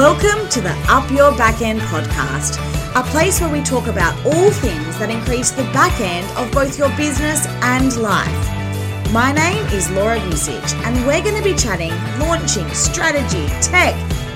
Welcome 0.00 0.48
to 0.48 0.62
the 0.62 0.72
Up 0.88 1.10
Your 1.10 1.30
Backend 1.32 1.80
podcast, 1.80 2.56
a 2.98 3.02
place 3.10 3.38
where 3.38 3.52
we 3.52 3.60
talk 3.62 3.86
about 3.86 4.16
all 4.24 4.50
things 4.50 4.98
that 4.98 5.10
increase 5.10 5.50
the 5.50 5.64
back 5.74 6.00
end 6.00 6.26
of 6.38 6.50
both 6.54 6.78
your 6.78 6.88
business 6.96 7.46
and 7.60 7.94
life. 7.98 9.12
My 9.12 9.30
name 9.30 9.62
is 9.66 9.90
Laura 9.90 10.18
Vucic, 10.20 10.72
and 10.86 10.96
we're 11.06 11.22
going 11.22 11.36
to 11.36 11.44
be 11.44 11.54
chatting 11.54 11.90
launching, 12.18 12.66
strategy, 12.70 13.46
tech, 13.60 13.94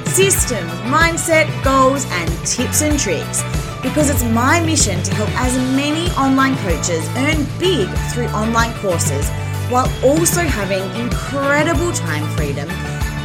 systems, 0.09 0.71
mindset, 0.93 1.49
goals, 1.65 2.05
and 2.11 2.29
tips 2.47 2.83
and 2.83 3.01
tricks 3.01 3.43
because 3.81 4.11
it's 4.11 4.23
my 4.23 4.61
mission 4.61 5.03
to 5.03 5.15
help 5.15 5.31
as 5.41 5.57
many 5.75 6.11
online 6.11 6.57
coaches 6.59 7.09
earn 7.17 7.43
big 7.59 7.89
through 8.13 8.29
online 8.37 8.75
courses 8.81 9.31
while 9.71 9.91
also 10.05 10.43
having 10.43 10.85
incredible 11.01 11.91
time 11.93 12.29
freedom 12.37 12.69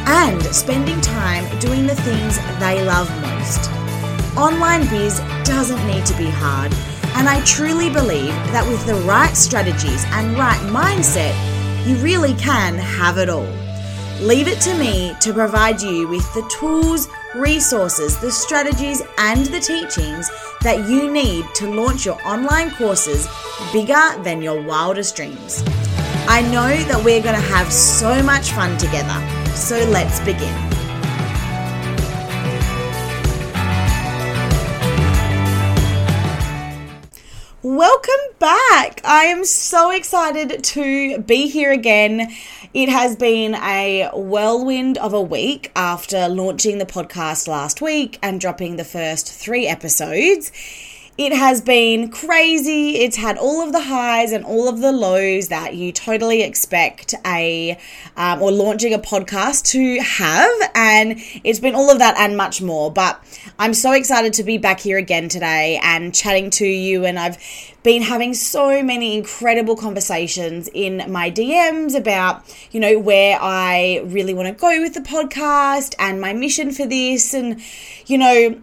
and 0.06 0.42
spending 0.46 1.00
time 1.00 1.44
doing 1.58 1.86
the 1.86 1.94
things 1.94 2.38
they 2.58 2.84
love 2.84 3.10
most. 3.20 3.70
Online 4.36 4.88
biz 4.88 5.18
doesn't 5.44 5.86
need 5.86 6.06
to 6.06 6.16
be 6.16 6.28
hard, 6.28 6.72
and 7.16 7.28
I 7.28 7.44
truly 7.44 7.90
believe 7.90 8.32
that 8.52 8.66
with 8.68 8.84
the 8.86 8.94
right 9.06 9.36
strategies 9.36 10.04
and 10.08 10.38
right 10.38 10.60
mindset, 10.70 11.34
you 11.86 11.96
really 11.96 12.34
can 12.34 12.74
have 12.74 13.18
it 13.18 13.28
all. 13.28 13.48
Leave 14.20 14.48
it 14.48 14.60
to 14.60 14.74
me 14.78 15.14
to 15.20 15.32
provide 15.32 15.80
you 15.80 16.06
with 16.06 16.32
the 16.34 16.46
tools, 16.58 17.08
resources, 17.34 18.18
the 18.18 18.30
strategies, 18.30 19.02
and 19.16 19.46
the 19.46 19.60
teachings 19.60 20.30
that 20.60 20.88
you 20.88 21.10
need 21.10 21.44
to 21.54 21.72
launch 21.72 22.04
your 22.04 22.18
online 22.26 22.70
courses 22.72 23.26
bigger 23.72 24.22
than 24.22 24.42
your 24.42 24.62
wildest 24.62 25.16
dreams. 25.16 25.62
I 26.40 26.42
know 26.44 26.74
that 26.84 27.04
we're 27.04 27.20
going 27.22 27.34
to 27.34 27.48
have 27.52 27.70
so 27.70 28.22
much 28.22 28.52
fun 28.52 28.78
together, 28.78 29.12
so 29.54 29.76
let's 29.90 30.20
begin. 30.20 30.54
Welcome 37.62 38.14
back. 38.38 39.02
I 39.04 39.24
am 39.24 39.44
so 39.44 39.90
excited 39.90 40.64
to 40.64 41.18
be 41.18 41.46
here 41.48 41.72
again. 41.72 42.34
It 42.72 42.88
has 42.88 43.16
been 43.16 43.54
a 43.56 44.08
whirlwind 44.14 44.96
of 44.96 45.12
a 45.12 45.20
week 45.20 45.70
after 45.76 46.26
launching 46.26 46.78
the 46.78 46.86
podcast 46.86 47.48
last 47.48 47.82
week 47.82 48.18
and 48.22 48.40
dropping 48.40 48.76
the 48.76 48.84
first 48.84 49.30
three 49.30 49.66
episodes. 49.66 50.52
It 51.18 51.32
has 51.32 51.60
been 51.60 52.10
crazy. 52.10 52.96
It's 52.96 53.16
had 53.16 53.36
all 53.36 53.62
of 53.62 53.72
the 53.72 53.80
highs 53.80 54.32
and 54.32 54.44
all 54.44 54.68
of 54.68 54.80
the 54.80 54.92
lows 54.92 55.48
that 55.48 55.74
you 55.74 55.92
totally 55.92 56.42
expect 56.42 57.14
a 57.26 57.78
um, 58.16 58.40
or 58.40 58.50
launching 58.50 58.94
a 58.94 58.98
podcast 58.98 59.64
to 59.72 60.00
have, 60.00 60.50
and 60.74 61.20
it's 61.44 61.58
been 61.58 61.74
all 61.74 61.90
of 61.90 61.98
that 61.98 62.16
and 62.16 62.38
much 62.38 62.62
more. 62.62 62.90
But 62.90 63.22
I'm 63.58 63.74
so 63.74 63.92
excited 63.92 64.32
to 64.34 64.44
be 64.44 64.56
back 64.56 64.80
here 64.80 64.96
again 64.96 65.28
today 65.28 65.78
and 65.82 66.14
chatting 66.14 66.48
to 66.50 66.66
you. 66.66 67.04
And 67.04 67.18
I've 67.18 67.36
been 67.82 68.02
having 68.02 68.32
so 68.32 68.82
many 68.82 69.16
incredible 69.16 69.76
conversations 69.76 70.70
in 70.72 71.04
my 71.12 71.30
DMs 71.30 71.94
about, 71.94 72.44
you 72.70 72.80
know, 72.80 72.98
where 72.98 73.36
I 73.38 74.02
really 74.06 74.32
want 74.32 74.48
to 74.48 74.54
go 74.54 74.80
with 74.80 74.94
the 74.94 75.00
podcast 75.00 75.94
and 75.98 76.18
my 76.20 76.32
mission 76.32 76.70
for 76.72 76.86
this, 76.86 77.34
and 77.34 77.60
you 78.06 78.16
know 78.16 78.62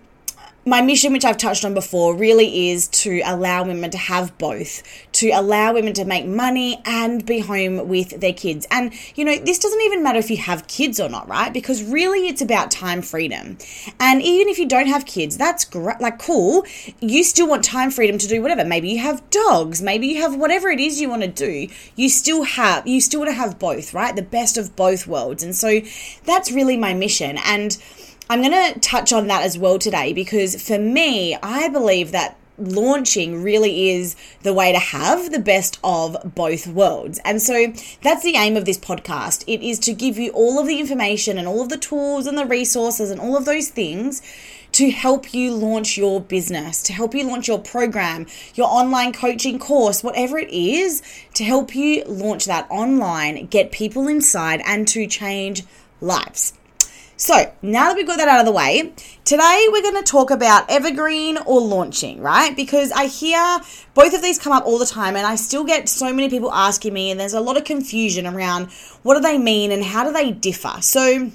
my 0.68 0.82
mission, 0.82 1.14
which 1.14 1.24
I've 1.24 1.38
touched 1.38 1.64
on 1.64 1.74
before, 1.74 2.14
really 2.14 2.70
is 2.70 2.90
to 2.90 3.22
allow 3.26 3.64
women 3.64 3.90
to 3.92 3.98
have 3.98 4.38
both, 4.38 4.84
to 5.14 5.30
allow 5.30 5.74
women 5.74 5.94
to 5.94 6.04
make 6.04 6.26
money 6.26 6.82
and 6.86 7.26
be 7.26 7.40
home 7.40 7.88
with 7.88 8.20
their 8.20 8.34
kids. 8.34 8.68
And, 8.70 8.94
you 9.16 9.24
know, 9.24 9.38
this 9.38 9.60
doesn't 9.60 9.82
even 9.82 10.04
matter 10.04 10.20
if 10.20 10.30
you 10.30 10.38
have 10.38 10.68
kids 10.68 11.00
or 11.00 11.08
not, 11.08 11.30
right? 11.30 11.54
Because 11.54 11.84
really 11.84 12.28
it's 12.28 12.42
about 12.42 12.70
time 12.70 13.02
freedom. 13.02 13.58
And 14.00 14.22
even 14.22 14.50
if 14.50 14.60
you 14.60 14.68
don't 14.68 14.88
have 14.88 15.06
kids, 15.06 15.38
that's 15.38 15.64
great, 15.64 16.02
like 16.02 16.20
cool. 16.20 16.66
You 17.00 17.24
still 17.24 17.48
want 17.48 17.64
time 17.64 17.90
freedom 17.90 18.18
to 18.18 18.28
do 18.28 18.42
whatever. 18.42 18.66
Maybe 18.66 18.90
you 18.90 19.00
have 19.00 19.28
dogs, 19.30 19.82
maybe 19.82 20.08
you 20.08 20.22
have 20.22 20.36
whatever 20.36 20.68
it 20.68 20.82
is 20.82 21.00
you 21.00 21.10
want 21.10 21.22
to 21.22 21.30
do. 21.30 21.70
You 21.96 22.10
still 22.10 22.44
have, 22.44 22.86
you 22.86 23.00
still 23.00 23.22
want 23.22 23.30
to 23.30 23.36
have 23.36 23.58
both, 23.58 23.94
right? 23.94 24.14
The 24.14 24.22
best 24.22 24.58
of 24.58 24.76
both 24.76 25.08
worlds. 25.08 25.44
And 25.44 25.56
so 25.56 25.80
that's 26.26 26.52
really 26.52 26.76
my 26.76 26.94
mission. 26.94 27.38
And, 27.46 27.78
I'm 28.30 28.42
going 28.42 28.74
to 28.74 28.80
touch 28.80 29.14
on 29.14 29.28
that 29.28 29.44
as 29.44 29.58
well 29.58 29.80
today 29.80 30.12
because 30.14 30.62
for 30.62 30.78
me, 30.78 31.36
I 31.42 31.70
believe 31.70 32.12
that 32.12 32.38
launching 32.58 33.44
really 33.44 33.90
is 33.90 34.16
the 34.42 34.54
way 34.54 34.72
to 34.72 34.80
have 34.80 35.32
the 35.32 35.40
best 35.40 35.80
of 35.84 36.18
both 36.36 36.68
worlds. 36.68 37.20
And 37.24 37.42
so 37.42 37.74
that's 38.02 38.24
the 38.24 38.36
aim 38.36 38.58
of 38.58 38.66
this 38.66 38.80
podcast. 38.80 39.44
It 39.48 39.62
is 39.62 39.80
to 39.80 39.94
give 39.94 40.18
you 40.18 40.32
all 40.32 40.60
of 40.60 40.68
the 40.68 40.80
information 40.80 41.38
and 41.38 41.48
all 41.48 41.62
of 41.62 41.70
the 41.70 41.78
tools 41.78 42.28
and 42.28 42.38
the 42.38 42.46
resources 42.46 43.12
and 43.12 43.22
all 43.22 43.38
of 43.38 43.46
those 43.46 43.70
things 43.70 44.22
to 44.74 44.92
help 44.92 45.34
you 45.34 45.54
launch 45.54 45.98
your 45.98 46.20
business, 46.20 46.84
to 46.84 46.94
help 46.94 47.16
you 47.16 47.26
launch 47.26 47.48
your 47.48 47.60
program, 47.60 48.28
your 48.56 48.68
online 48.68 49.14
coaching 49.14 49.58
course, 49.60 50.04
whatever 50.04 50.38
it 50.38 50.50
is, 50.50 51.02
to 51.34 51.44
help 51.44 51.74
you 51.74 52.04
launch 52.06 52.46
that 52.46 52.70
online, 52.70 53.46
get 53.46 53.72
people 53.72 54.08
inside 54.08 54.62
and 54.66 54.88
to 54.88 55.08
change 55.08 55.64
lives. 56.02 56.54
So, 57.20 57.52
now 57.64 57.88
that 57.88 57.96
we've 57.96 58.06
got 58.06 58.18
that 58.18 58.28
out 58.28 58.42
of 58.42 58.46
the 58.46 58.52
way, 58.52 58.94
today 59.26 59.68
we're 59.72 59.82
going 59.82 59.96
to 59.96 60.04
talk 60.04 60.30
about 60.30 60.70
evergreen 60.70 61.40
or 61.48 61.60
launching, 61.60 62.22
right? 62.22 62.56
Because 62.56 62.92
I 62.92 63.08
hear 63.08 63.60
both 63.96 64.14
of 64.14 64.22
these 64.22 64.38
come 64.38 64.54
up 64.54 64.68
all 64.68 64.78
the 64.78 64.86
time, 64.86 65.16
and 65.16 65.26
I 65.26 65.36
still 65.36 65.64
get 65.64 65.90
so 65.90 66.14
many 66.14 66.30
people 66.30 66.52
asking 66.54 66.94
me, 66.94 67.10
and 67.10 67.20
there's 67.20 67.34
a 67.34 67.42
lot 67.42 67.58
of 67.58 67.64
confusion 67.64 68.28
around 68.28 68.72
what 69.02 69.16
do 69.16 69.22
they 69.22 69.40
mean 69.40 69.72
and 69.72 69.84
how 69.84 70.04
do 70.04 70.14
they 70.14 70.32
differ. 70.32 70.76
So, 70.82 71.32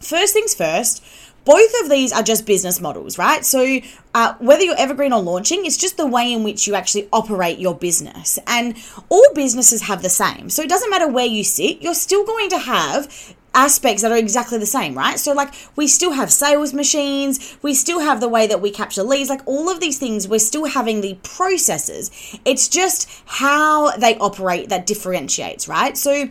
first 0.00 0.32
things 0.32 0.56
first, 0.56 1.04
both 1.44 1.70
of 1.82 1.88
these 1.88 2.12
are 2.12 2.24
just 2.24 2.44
business 2.44 2.80
models, 2.80 3.16
right? 3.16 3.44
So, 3.44 3.78
uh, 4.14 4.34
whether 4.40 4.64
you're 4.64 4.76
evergreen 4.76 5.12
or 5.12 5.22
launching, 5.22 5.64
it's 5.64 5.76
just 5.76 5.98
the 5.98 6.06
way 6.06 6.32
in 6.32 6.42
which 6.42 6.66
you 6.66 6.74
actually 6.74 7.08
operate 7.12 7.60
your 7.60 7.76
business. 7.76 8.40
And 8.48 8.76
all 9.08 9.26
businesses 9.36 9.82
have 9.82 10.02
the 10.02 10.10
same. 10.10 10.50
So, 10.50 10.62
it 10.62 10.68
doesn't 10.68 10.90
matter 10.90 11.06
where 11.06 11.26
you 11.26 11.44
sit, 11.44 11.80
you're 11.80 11.94
still 11.94 12.26
going 12.26 12.50
to 12.50 12.58
have 12.58 13.36
aspects 13.54 14.02
that 14.02 14.12
are 14.12 14.16
exactly 14.16 14.58
the 14.58 14.66
same, 14.66 14.94
right? 14.94 15.18
So, 15.18 15.32
like, 15.32 15.54
we 15.76 15.86
still 15.86 16.12
have 16.12 16.32
sales 16.32 16.72
machines, 16.72 17.56
we 17.62 17.74
still 17.74 18.00
have 18.00 18.20
the 18.20 18.28
way 18.28 18.46
that 18.46 18.60
we 18.60 18.70
capture 18.70 19.02
leads, 19.02 19.30
like, 19.30 19.46
all 19.46 19.70
of 19.70 19.80
these 19.80 19.98
things, 19.98 20.26
we're 20.26 20.38
still 20.38 20.66
having 20.66 21.00
the 21.00 21.18
processes. 21.22 22.10
It's 22.44 22.68
just 22.68 23.08
how 23.26 23.96
they 23.96 24.16
operate 24.18 24.68
that 24.70 24.86
differentiates, 24.86 25.68
right? 25.68 25.96
So, 25.96 26.28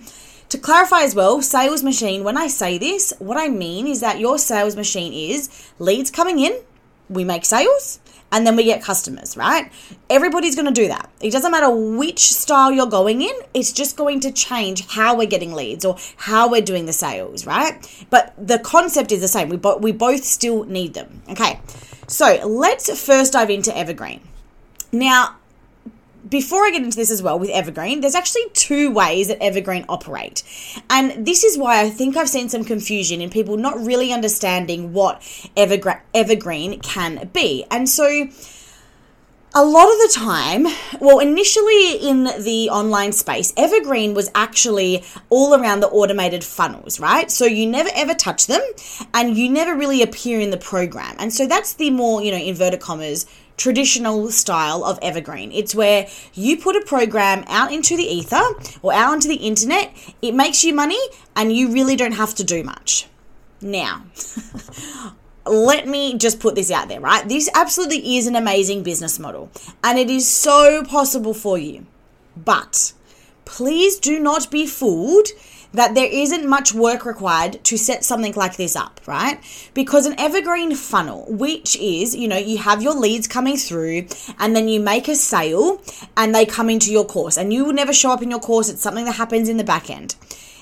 to 0.50 0.58
clarify 0.58 1.04
as 1.04 1.16
well, 1.16 1.42
sales 1.42 1.82
machine, 1.82 2.26
when 2.26 2.36
I 2.36 2.48
say 2.48 2.78
this, 2.78 3.14
what 3.20 3.38
I 3.38 3.48
mean 3.48 3.88
is 3.88 4.02
that 4.02 4.20
your 4.20 4.38
sales 4.38 4.76
machine 4.76 5.14
is 5.14 5.72
leads 5.80 6.12
coming 6.12 6.40
in, 6.40 6.60
we 7.10 7.24
make 7.24 7.46
sales, 7.46 8.01
and 8.32 8.48
then 8.48 8.56
we 8.56 8.64
get 8.64 8.82
customers, 8.82 9.36
right? 9.36 9.72
Everybody's 10.10 10.56
going 10.56 10.68
to 10.68 10.72
do 10.72 10.88
that. 10.88 11.10
It 11.20 11.32
doesn't 11.32 11.52
matter 11.52 11.70
which 11.70 12.32
style 12.32 12.72
you're 12.72 12.88
going 12.88 13.22
in, 13.22 13.34
it's 13.54 13.72
just 13.72 13.98
going 13.98 14.20
to 14.22 14.32
change 14.32 14.88
how 14.88 15.18
we're 15.18 15.28
getting 15.28 15.54
leads 15.54 15.86
or 15.86 15.98
how 16.16 16.50
we're 16.50 16.62
doing 16.62 16.86
the 16.86 16.94
sales, 16.94 17.46
right? 17.46 18.06
But 18.10 18.34
the 18.38 18.60
concept 18.60 19.12
is 19.12 19.22
the 19.22 19.28
same. 19.28 19.50
We, 19.50 19.58
bo- 19.58 19.78
we 19.78 19.92
both 19.92 20.24
still 20.24 20.64
need 20.64 20.94
them. 20.94 21.22
Okay, 21.30 21.60
so 22.08 22.40
let's 22.48 22.90
first 23.04 23.34
dive 23.34 23.50
into 23.50 23.76
Evergreen. 23.76 24.22
Now, 24.92 25.38
before 26.32 26.66
I 26.66 26.72
get 26.72 26.82
into 26.82 26.98
this 26.98 27.12
as 27.12 27.22
well 27.22 27.38
with 27.38 27.50
Evergreen, 27.50 28.02
there's 28.02 28.16
actually 28.16 28.50
two 28.54 28.90
ways 28.90 29.28
that 29.28 29.44
Evergreen 29.44 29.86
operate. 29.88 30.44
And 30.90 31.26
this 31.28 31.44
is 31.44 31.58
why 31.58 31.82
I 31.82 31.90
think 31.90 32.18
I've 32.18 32.30
seen 32.30 32.50
some 32.50 32.64
confusion 32.64 33.22
in 33.22 33.30
people 33.30 33.58
not 33.58 33.78
really 33.78 34.12
understanding 34.14 34.94
what 34.94 35.22
Evergreen 35.56 36.80
can 36.80 37.30
be. 37.34 37.66
And 37.70 37.88
so 37.88 38.30
a 39.54 39.66
lot 39.66 39.92
of 39.92 39.98
the 39.98 40.14
time, 40.16 40.66
well, 41.02 41.20
initially 41.20 41.96
in 41.98 42.24
the 42.24 42.70
online 42.72 43.12
space, 43.12 43.52
Evergreen 43.58 44.14
was 44.14 44.32
actually 44.34 45.04
all 45.30 45.54
around 45.54 45.82
the 45.82 45.90
automated 45.90 46.46
funnels, 46.46 47.02
right? 47.02 47.30
So 47.30 47.46
you 47.46 47.68
never 47.68 47.90
ever 47.94 48.14
touch 48.14 48.48
them 48.48 48.62
and 49.14 49.38
you 49.38 49.50
never 49.50 49.76
really 49.76 50.02
appear 50.02 50.40
in 50.40 50.52
the 50.52 50.58
program. 50.58 51.18
And 51.20 51.34
so 51.34 51.46
that's 51.46 51.74
the 51.74 51.90
more, 51.90 52.24
you 52.24 52.32
know, 52.32 52.38
inverted 52.38 52.80
commas, 52.80 53.26
traditional 53.58 54.32
style 54.32 54.84
of 54.84 55.00
evergreen. 55.02 55.52
It's 55.52 55.76
where 55.76 56.08
you 56.34 56.58
put 56.58 56.76
a 56.76 56.86
program 56.86 57.44
out 57.48 57.72
into 57.72 57.96
the 57.96 58.04
ether 58.04 58.42
or 58.82 58.94
out 58.94 59.12
onto 59.12 59.28
the 59.28 59.36
internet, 59.36 59.94
it 60.22 60.34
makes 60.34 60.64
you 60.64 60.74
money, 60.74 61.00
and 61.36 61.52
you 61.52 61.72
really 61.72 61.96
don't 61.96 62.14
have 62.14 62.36
to 62.36 62.44
do 62.44 62.64
much. 62.64 63.08
Now, 63.62 64.06
let 65.46 65.88
me 65.88 66.18
just 66.18 66.40
put 66.40 66.56
this 66.56 66.72
out 66.72 66.88
there, 66.88 67.00
right? 67.00 67.28
This 67.28 67.50
absolutely 67.54 68.18
is 68.18 68.28
an 68.28 68.36
amazing 68.36 68.84
business 68.84 69.20
model, 69.20 69.52
and 69.84 70.00
it 70.00 70.10
is 70.10 70.28
so 70.28 70.84
possible 70.84 71.34
for 71.34 71.58
you. 71.58 71.86
But 72.36 72.94
please 73.46 74.00
do 74.00 74.20
not 74.20 74.50
be 74.50 74.66
fooled 74.66 75.28
that 75.74 75.96
there 75.96 76.10
isn't 76.12 76.48
much 76.48 76.74
work 76.74 77.06
required 77.06 77.64
to 77.64 77.78
set 77.78 78.04
something 78.04 78.34
like 78.34 78.58
this 78.58 78.76
up, 78.76 79.00
right? 79.06 79.40
Because 79.74 80.06
an 80.06 80.20
evergreen 80.20 80.76
funnel, 80.76 81.26
which 81.30 81.76
is, 81.78 82.16
you 82.16 82.28
know, 82.28 82.38
you 82.38 82.58
have 82.58 82.82
your 82.82 82.94
leads 82.94 83.28
coming 83.28 83.58
through 83.58 84.08
and 84.40 84.56
then 84.56 84.68
you 84.68 84.80
make 84.80 85.08
a 85.08 85.16
sale 85.16 85.82
and 86.18 86.36
they 86.36 86.46
come 86.46 86.70
into 86.70 86.92
your 86.92 87.06
course 87.06 87.38
and 87.38 87.54
you 87.54 87.66
will 87.66 87.74
never 87.74 87.94
show 87.94 88.12
up 88.12 88.22
in 88.22 88.32
your 88.32 88.40
course. 88.40 88.70
It's 88.70 88.82
something 88.82 89.06
that 89.06 89.16
happens 89.16 89.50
in 89.50 89.58
the 89.58 89.64
back 89.64 89.90
end. 89.90 90.16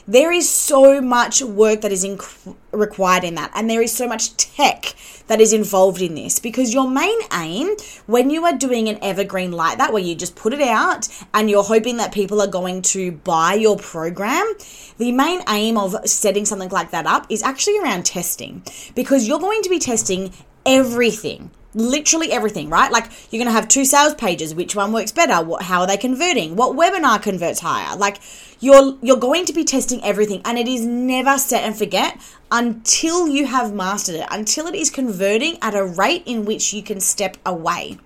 There 0.10 0.32
is 0.32 0.50
so 0.50 1.02
much 1.02 1.44
work 1.44 1.82
that 1.82 1.92
is 1.92 2.04
inc- 2.04 2.56
required 2.72 3.24
in 3.24 3.36
that, 3.36 3.52
and 3.54 3.70
there 3.70 3.84
is 3.84 3.92
so 3.92 4.08
much 4.08 4.36
tech 4.38 4.96
that 5.28 5.40
is 5.40 5.54
involved 5.54 6.02
in 6.02 6.16
this 6.16 6.40
because 6.40 6.74
your 6.74 6.90
main 6.90 7.20
aim 7.32 7.76
when 8.08 8.32
you 8.32 8.44
are 8.44 8.58
doing 8.58 8.90
an 8.90 8.98
evergreen 9.04 9.52
like 9.52 9.78
that, 9.78 9.94
where 9.94 10.02
you 10.02 10.16
just 10.16 10.36
put 10.36 10.52
it 10.52 10.62
out 10.62 11.08
and 11.36 11.48
you're 11.48 11.62
hoping 11.62 11.98
that 11.98 12.12
people 12.12 12.42
are 12.42 12.48
going 12.48 12.82
to 12.82 13.12
buy 13.12 13.54
your 13.54 13.78
program, 13.78 14.52
the 14.98 15.12
main 15.12 15.44
aim 15.48 15.78
of 15.78 15.96
setting 16.06 16.44
something 16.44 16.70
like 16.70 16.90
that 16.90 17.06
up 17.06 17.28
is 17.30 17.44
actually 17.44 17.78
around 17.78 18.04
testing 18.04 18.64
because 18.96 19.28
you're 19.28 19.38
going 19.38 19.62
to 19.62 19.70
be 19.70 19.78
testing 19.78 20.34
everything 20.66 21.52
literally 21.74 22.32
everything, 22.32 22.70
right? 22.70 22.92
Like 22.92 23.06
you're 23.32 23.40
going 23.40 23.54
to 23.54 23.60
have 23.60 23.68
two 23.68 23.86
sales 23.86 24.16
pages, 24.16 24.56
which 24.56 24.76
one 24.76 24.92
works 24.92 25.12
better, 25.12 25.44
what 25.46 25.64
how 25.64 25.82
are 25.82 25.88
they 25.88 25.98
converting? 25.98 26.56
What 26.56 26.76
webinar 26.76 27.22
converts 27.22 27.60
higher? 27.60 27.96
Like 27.96 28.20
you're 28.60 28.98
you're 29.02 29.18
going 29.18 29.46
to 29.46 29.54
be 29.54 29.64
testing 29.64 30.04
everything 30.04 30.42
and 30.46 30.58
it 30.58 30.68
is 30.68 30.86
never 30.86 31.38
set 31.38 31.64
and 31.64 31.78
forget 31.78 32.20
until 32.52 33.28
you 33.28 33.46
have 33.46 33.74
mastered 33.74 34.16
it, 34.16 34.28
until 34.32 34.68
it 34.68 34.76
is 34.76 34.90
converting 34.90 35.58
at 35.62 35.76
a 35.76 35.86
rate 35.86 36.24
in 36.26 36.46
which 36.46 36.74
you 36.74 36.82
can 36.82 37.00
step 37.00 37.38
away. 37.46 37.98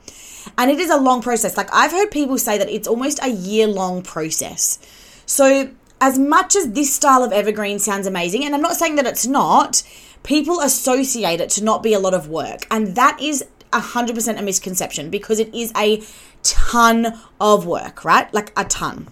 And 0.57 0.69
it 0.69 0.79
is 0.79 0.89
a 0.89 0.97
long 0.97 1.21
process. 1.21 1.55
Like 1.55 1.73
I've 1.73 1.91
heard 1.91 2.11
people 2.11 2.37
say 2.37 2.57
that 2.57 2.69
it's 2.69 2.87
almost 2.87 3.19
a 3.23 3.29
year 3.29 3.67
long 3.67 4.01
process. 4.01 4.79
So, 5.25 5.71
as 6.01 6.19
much 6.19 6.55
as 6.57 6.71
this 6.71 6.93
style 6.93 7.23
of 7.23 7.31
evergreen 7.31 7.79
sounds 7.79 8.07
amazing, 8.07 8.43
and 8.43 8.53
I'm 8.53 8.61
not 8.61 8.75
saying 8.75 8.97
that 8.97 9.07
it's 9.07 9.25
not, 9.25 9.83
people 10.23 10.59
associate 10.59 11.39
it 11.39 11.49
to 11.51 11.63
not 11.63 11.81
be 11.81 11.93
a 11.93 11.99
lot 11.99 12.13
of 12.13 12.27
work. 12.27 12.65
And 12.69 12.95
that 12.95 13.17
is 13.21 13.45
100% 13.73 14.39
a 14.39 14.41
misconception 14.41 15.09
because 15.09 15.39
it 15.39 15.53
is 15.53 15.71
a 15.75 16.03
ton 16.43 17.19
of 17.39 17.65
work, 17.65 18.05
right? 18.05 18.33
Like 18.33 18.51
a 18.57 18.65
ton. 18.65 19.07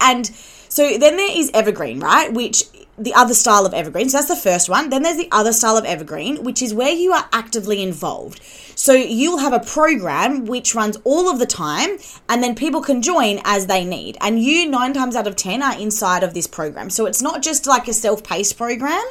And 0.00 0.26
so 0.26 0.98
then 0.98 1.16
there 1.16 1.38
is 1.38 1.50
evergreen, 1.54 2.00
right? 2.00 2.32
Which 2.32 2.64
the 2.96 3.14
other 3.14 3.34
style 3.34 3.66
of 3.66 3.74
evergreen. 3.74 4.08
So 4.08 4.18
that's 4.18 4.28
the 4.28 4.36
first 4.36 4.68
one. 4.68 4.90
Then 4.90 5.02
there's 5.02 5.16
the 5.16 5.28
other 5.32 5.52
style 5.52 5.76
of 5.76 5.84
evergreen, 5.84 6.44
which 6.44 6.62
is 6.62 6.72
where 6.72 6.92
you 6.92 7.12
are 7.12 7.28
actively 7.32 7.82
involved. 7.82 8.40
So 8.76 8.92
you'll 8.92 9.38
have 9.38 9.52
a 9.52 9.60
program 9.60 10.46
which 10.46 10.74
runs 10.74 10.96
all 11.04 11.30
of 11.30 11.38
the 11.38 11.46
time, 11.46 11.98
and 12.28 12.42
then 12.42 12.54
people 12.54 12.82
can 12.82 13.02
join 13.02 13.40
as 13.44 13.66
they 13.66 13.84
need. 13.84 14.16
And 14.20 14.42
you, 14.42 14.68
nine 14.68 14.92
times 14.92 15.16
out 15.16 15.26
of 15.26 15.36
10, 15.36 15.62
are 15.62 15.78
inside 15.78 16.22
of 16.22 16.34
this 16.34 16.46
program. 16.46 16.90
So 16.90 17.06
it's 17.06 17.22
not 17.22 17.42
just 17.42 17.66
like 17.66 17.88
a 17.88 17.92
self 17.92 18.22
paced 18.22 18.56
program, 18.56 19.04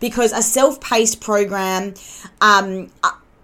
because 0.00 0.32
a 0.32 0.42
self 0.42 0.80
paced 0.80 1.20
program, 1.20 1.94
um, 2.40 2.90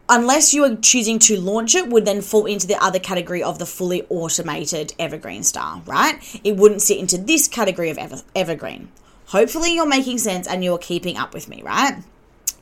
unless 0.08 0.52
you 0.52 0.64
are 0.64 0.76
choosing 0.76 1.18
to 1.20 1.40
launch 1.40 1.74
it, 1.74 1.88
would 1.88 2.04
then 2.04 2.20
fall 2.20 2.46
into 2.46 2.66
the 2.66 2.82
other 2.82 2.98
category 2.98 3.42
of 3.42 3.58
the 3.58 3.66
fully 3.66 4.06
automated 4.08 4.94
evergreen 4.98 5.42
style, 5.42 5.82
right? 5.86 6.18
It 6.44 6.56
wouldn't 6.56 6.82
sit 6.82 6.98
into 6.98 7.18
this 7.18 7.48
category 7.48 7.90
of 7.90 7.98
ever, 7.98 8.22
evergreen. 8.34 8.88
Hopefully, 9.26 9.74
you're 9.74 9.86
making 9.86 10.18
sense 10.18 10.46
and 10.46 10.62
you're 10.62 10.78
keeping 10.78 11.16
up 11.16 11.32
with 11.32 11.48
me, 11.48 11.62
right? 11.62 12.02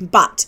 But 0.00 0.46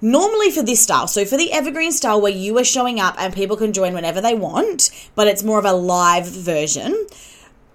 normally 0.00 0.50
for 0.50 0.62
this 0.62 0.82
style, 0.82 1.08
so 1.08 1.24
for 1.24 1.36
the 1.36 1.52
evergreen 1.52 1.92
style 1.92 2.20
where 2.20 2.32
you 2.32 2.56
are 2.58 2.64
showing 2.64 3.00
up 3.00 3.14
and 3.18 3.34
people 3.34 3.56
can 3.56 3.72
join 3.72 3.94
whenever 3.94 4.20
they 4.20 4.34
want, 4.34 4.90
but 5.14 5.26
it's 5.26 5.42
more 5.42 5.58
of 5.58 5.64
a 5.64 5.72
live 5.72 6.26
version 6.26 7.06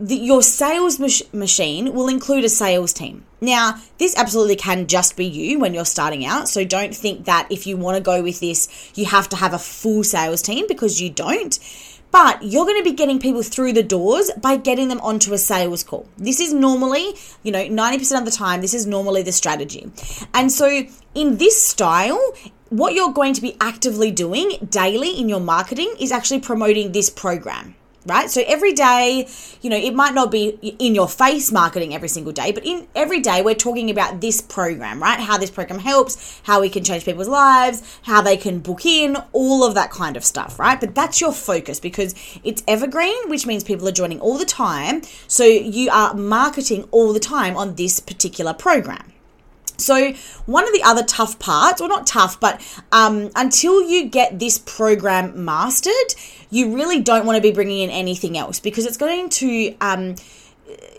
the, 0.01 0.15
your 0.15 0.41
sales 0.41 0.99
mach- 0.99 1.31
machine 1.31 1.93
will 1.93 2.07
include 2.07 2.43
a 2.43 2.49
sales 2.49 2.91
team. 2.91 3.23
Now, 3.39 3.79
this 3.99 4.15
absolutely 4.17 4.55
can 4.55 4.87
just 4.87 5.15
be 5.15 5.25
you 5.25 5.59
when 5.59 5.75
you're 5.75 5.85
starting 5.85 6.25
out. 6.25 6.49
So 6.49 6.65
don't 6.65 6.95
think 6.95 7.25
that 7.25 7.47
if 7.51 7.67
you 7.67 7.77
want 7.77 7.97
to 7.97 8.03
go 8.03 8.23
with 8.23 8.39
this, 8.39 8.91
you 8.95 9.05
have 9.05 9.29
to 9.29 9.35
have 9.35 9.53
a 9.53 9.59
full 9.59 10.03
sales 10.03 10.41
team 10.41 10.65
because 10.67 10.99
you 10.99 11.11
don't. 11.11 11.57
But 12.11 12.43
you're 12.43 12.65
going 12.65 12.83
to 12.83 12.89
be 12.89 12.95
getting 12.95 13.19
people 13.19 13.43
through 13.43 13.73
the 13.73 13.83
doors 13.83 14.31
by 14.41 14.57
getting 14.57 14.89
them 14.89 14.99
onto 15.01 15.33
a 15.33 15.37
sales 15.37 15.83
call. 15.83 16.09
This 16.17 16.39
is 16.39 16.51
normally, 16.51 17.13
you 17.43 17.51
know, 17.51 17.63
90% 17.63 18.17
of 18.17 18.25
the 18.25 18.31
time, 18.31 18.61
this 18.61 18.73
is 18.73 18.85
normally 18.85 19.21
the 19.21 19.31
strategy. 19.31 19.89
And 20.33 20.51
so 20.51 20.83
in 21.13 21.37
this 21.37 21.63
style, 21.63 22.19
what 22.69 22.95
you're 22.95 23.13
going 23.13 23.33
to 23.35 23.41
be 23.41 23.55
actively 23.61 24.11
doing 24.11 24.67
daily 24.69 25.17
in 25.19 25.29
your 25.29 25.39
marketing 25.39 25.93
is 25.99 26.11
actually 26.11 26.41
promoting 26.41 26.91
this 26.91 27.09
program 27.09 27.75
right? 28.05 28.29
So 28.29 28.43
every 28.47 28.73
day, 28.73 29.27
you 29.61 29.69
know, 29.69 29.77
it 29.77 29.93
might 29.93 30.13
not 30.13 30.31
be 30.31 30.49
in 30.79 30.95
your 30.95 31.07
face 31.07 31.51
marketing 31.51 31.93
every 31.93 32.07
single 32.07 32.33
day, 32.33 32.51
but 32.51 32.65
in 32.65 32.87
every 32.95 33.19
day 33.19 33.41
we're 33.41 33.55
talking 33.55 33.89
about 33.89 34.21
this 34.21 34.41
program, 34.41 35.01
right? 35.01 35.19
How 35.19 35.37
this 35.37 35.51
program 35.51 35.79
helps, 35.79 36.41
how 36.43 36.61
we 36.61 36.69
can 36.69 36.83
change 36.83 37.05
people's 37.05 37.27
lives, 37.27 37.99
how 38.03 38.21
they 38.21 38.37
can 38.37 38.59
book 38.59 38.85
in, 38.85 39.17
all 39.33 39.63
of 39.63 39.75
that 39.75 39.91
kind 39.91 40.17
of 40.17 40.23
stuff, 40.23 40.59
right? 40.59 40.79
But 40.79 40.95
that's 40.95 41.21
your 41.21 41.31
focus 41.31 41.79
because 41.79 42.15
it's 42.43 42.63
evergreen, 42.67 43.29
which 43.29 43.45
means 43.45 43.63
people 43.63 43.87
are 43.87 43.93
joining 43.93 44.19
all 44.19 44.37
the 44.37 44.45
time. 44.45 45.01
So 45.27 45.43
you 45.43 45.89
are 45.91 46.13
marketing 46.13 46.87
all 46.91 47.13
the 47.13 47.19
time 47.19 47.55
on 47.55 47.75
this 47.75 47.99
particular 47.99 48.53
program. 48.53 49.10
So, 49.83 50.13
one 50.45 50.65
of 50.65 50.73
the 50.73 50.83
other 50.83 51.03
tough 51.03 51.39
parts, 51.39 51.81
well, 51.81 51.89
not 51.89 52.07
tough, 52.07 52.39
but 52.39 52.61
um, 52.91 53.29
until 53.35 53.81
you 53.81 54.05
get 54.05 54.39
this 54.39 54.57
program 54.57 55.45
mastered, 55.45 55.93
you 56.49 56.75
really 56.75 57.01
don't 57.01 57.25
want 57.25 57.37
to 57.37 57.41
be 57.41 57.51
bringing 57.51 57.79
in 57.79 57.89
anything 57.89 58.37
else 58.37 58.59
because 58.59 58.85
it's 58.85 58.97
going 58.97 59.29
to. 59.29 59.75
Um, 59.81 60.15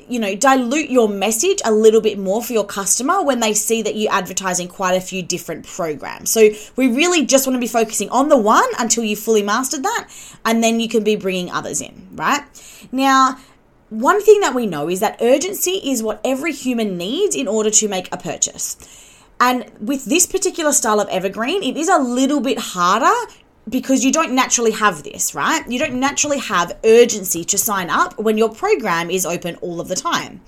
you 0.08 0.18
know, 0.18 0.34
dilute 0.34 0.90
your 0.90 1.08
message 1.08 1.62
a 1.64 1.72
little 1.72 2.00
bit 2.00 2.18
more 2.18 2.42
for 2.42 2.52
your 2.52 2.66
customer 2.66 3.22
when 3.22 3.40
they 3.40 3.54
see 3.54 3.80
that 3.80 3.94
you're 3.94 4.12
advertising 4.12 4.68
quite 4.68 4.94
a 4.94 5.00
few 5.00 5.22
different 5.22 5.64
programs. 5.66 6.28
So, 6.30 6.50
we 6.76 6.88
really 6.88 7.24
just 7.24 7.46
want 7.46 7.54
to 7.54 7.60
be 7.60 7.68
focusing 7.68 8.10
on 8.10 8.28
the 8.28 8.36
one 8.36 8.68
until 8.78 9.04
you 9.04 9.16
fully 9.16 9.42
mastered 9.42 9.84
that, 9.84 10.08
and 10.44 10.62
then 10.62 10.80
you 10.80 10.88
can 10.88 11.04
be 11.04 11.16
bringing 11.16 11.50
others 11.50 11.80
in, 11.80 12.08
right? 12.14 12.42
Now, 12.90 13.38
one 13.92 14.22
thing 14.22 14.40
that 14.40 14.54
we 14.54 14.66
know 14.66 14.88
is 14.88 15.00
that 15.00 15.18
urgency 15.20 15.72
is 15.84 16.02
what 16.02 16.20
every 16.24 16.52
human 16.52 16.96
needs 16.96 17.36
in 17.36 17.46
order 17.46 17.70
to 17.70 17.88
make 17.88 18.08
a 18.10 18.16
purchase. 18.16 18.76
And 19.38 19.70
with 19.80 20.06
this 20.06 20.26
particular 20.26 20.72
style 20.72 20.98
of 20.98 21.08
evergreen, 21.08 21.62
it 21.62 21.76
is 21.76 21.88
a 21.88 21.98
little 21.98 22.40
bit 22.40 22.58
harder 22.58 23.12
because 23.68 24.04
you 24.04 24.10
don't 24.10 24.32
naturally 24.32 24.72
have 24.72 25.02
this, 25.02 25.34
right? 25.34 25.68
You 25.68 25.78
don't 25.78 26.00
naturally 26.00 26.38
have 26.38 26.76
urgency 26.84 27.44
to 27.44 27.58
sign 27.58 27.90
up 27.90 28.18
when 28.18 28.38
your 28.38 28.48
program 28.48 29.10
is 29.10 29.26
open 29.26 29.56
all 29.56 29.80
of 29.80 29.88
the 29.88 29.94
time. 29.94 30.40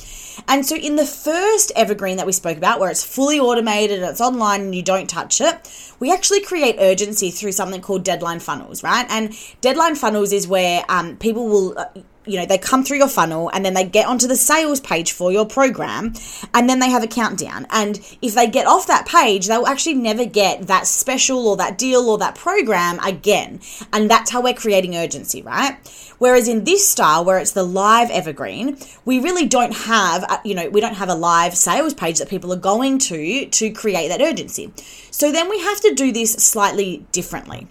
And 0.49 0.67
so, 0.67 0.75
in 0.75 0.97
the 0.97 1.06
first 1.06 1.70
evergreen 1.76 2.17
that 2.17 2.26
we 2.26 2.32
spoke 2.32 2.56
about, 2.56 2.81
where 2.81 2.90
it's 2.90 3.05
fully 3.05 3.38
automated 3.38 4.00
and 4.02 4.11
it's 4.11 4.20
online 4.20 4.62
and 4.62 4.75
you 4.75 4.82
don't 4.82 5.08
touch 5.08 5.40
it, 5.40 5.94
we 6.00 6.12
actually 6.12 6.40
create 6.40 6.76
urgency 6.79 7.31
through 7.31 7.52
something 7.52 7.81
called 7.81 8.05
deadline 8.05 8.40
funnels, 8.40 8.83
right? 8.83 9.07
And 9.11 9.37
deadline 9.61 9.95
funnels 9.95 10.33
is 10.33 10.49
where 10.49 10.85
um, 10.88 11.16
people 11.18 11.47
will. 11.47 12.04
You 12.26 12.38
know, 12.38 12.47
they 12.47 12.59
come 12.59 12.85
through 12.85 12.99
your 12.99 13.09
funnel 13.09 13.50
and 13.52 13.64
then 13.64 13.75
they 13.75 13.85
get 13.85 14.07
onto 14.07 14.26
the 14.26 14.37
sales 14.37 14.81
page 14.81 15.12
for 15.12 15.31
your 15.31 15.47
program 15.47 16.14
and 16.52 16.69
then 16.69 16.78
they 16.78 16.90
have 16.90 17.02
a 17.02 17.07
countdown. 17.07 17.66
And 17.71 18.00
if 18.23 18.35
they 18.35 18.49
get 18.49 18.66
off 18.66 18.87
that 18.87 19.07
page, 19.07 19.47
they'll 19.47 19.66
actually 19.66 19.95
never 19.95 20.25
get 20.25 20.66
that 20.66 20.87
special 20.87 21.47
or 21.49 21.57
that 21.59 21.78
deal 21.78 22.09
or 22.09 22.19
that 22.19 22.35
program 22.35 22.99
again. 23.00 23.61
And 23.93 24.11
that's 24.11 24.31
how 24.31 24.40
we're 24.40 24.54
creating 24.54 24.97
urgency, 24.97 25.43
right? 25.43 25.76
Whereas 26.19 26.49
in 26.49 26.64
this 26.64 26.88
style, 26.88 27.25
where 27.25 27.38
it's 27.38 27.52
the 27.52 27.62
live 27.62 28.11
evergreen, 28.11 28.78
we 29.04 29.19
really 29.19 29.47
don't 29.47 29.75
have, 29.75 30.40
you 30.45 30.54
know, 30.54 30.71
we 30.71 30.81
don't 30.81 30.95
have 30.95 31.09
a 31.09 31.14
live 31.14 31.57
sales 31.57 31.95
page 31.95 32.19
that 32.19 32.28
people 32.28 32.52
are 32.52 32.57
going 32.57 32.99
to 32.99 33.47
to 33.47 33.71
create 33.71 34.09
that 34.09 34.21
urgency. 34.21 34.73
So 35.11 35.33
then 35.33 35.49
we 35.50 35.61
have 35.61 35.81
to 35.83 35.95
do 35.95 36.12
this 36.12 36.33
slightly 36.35 37.07
differently 37.12 37.69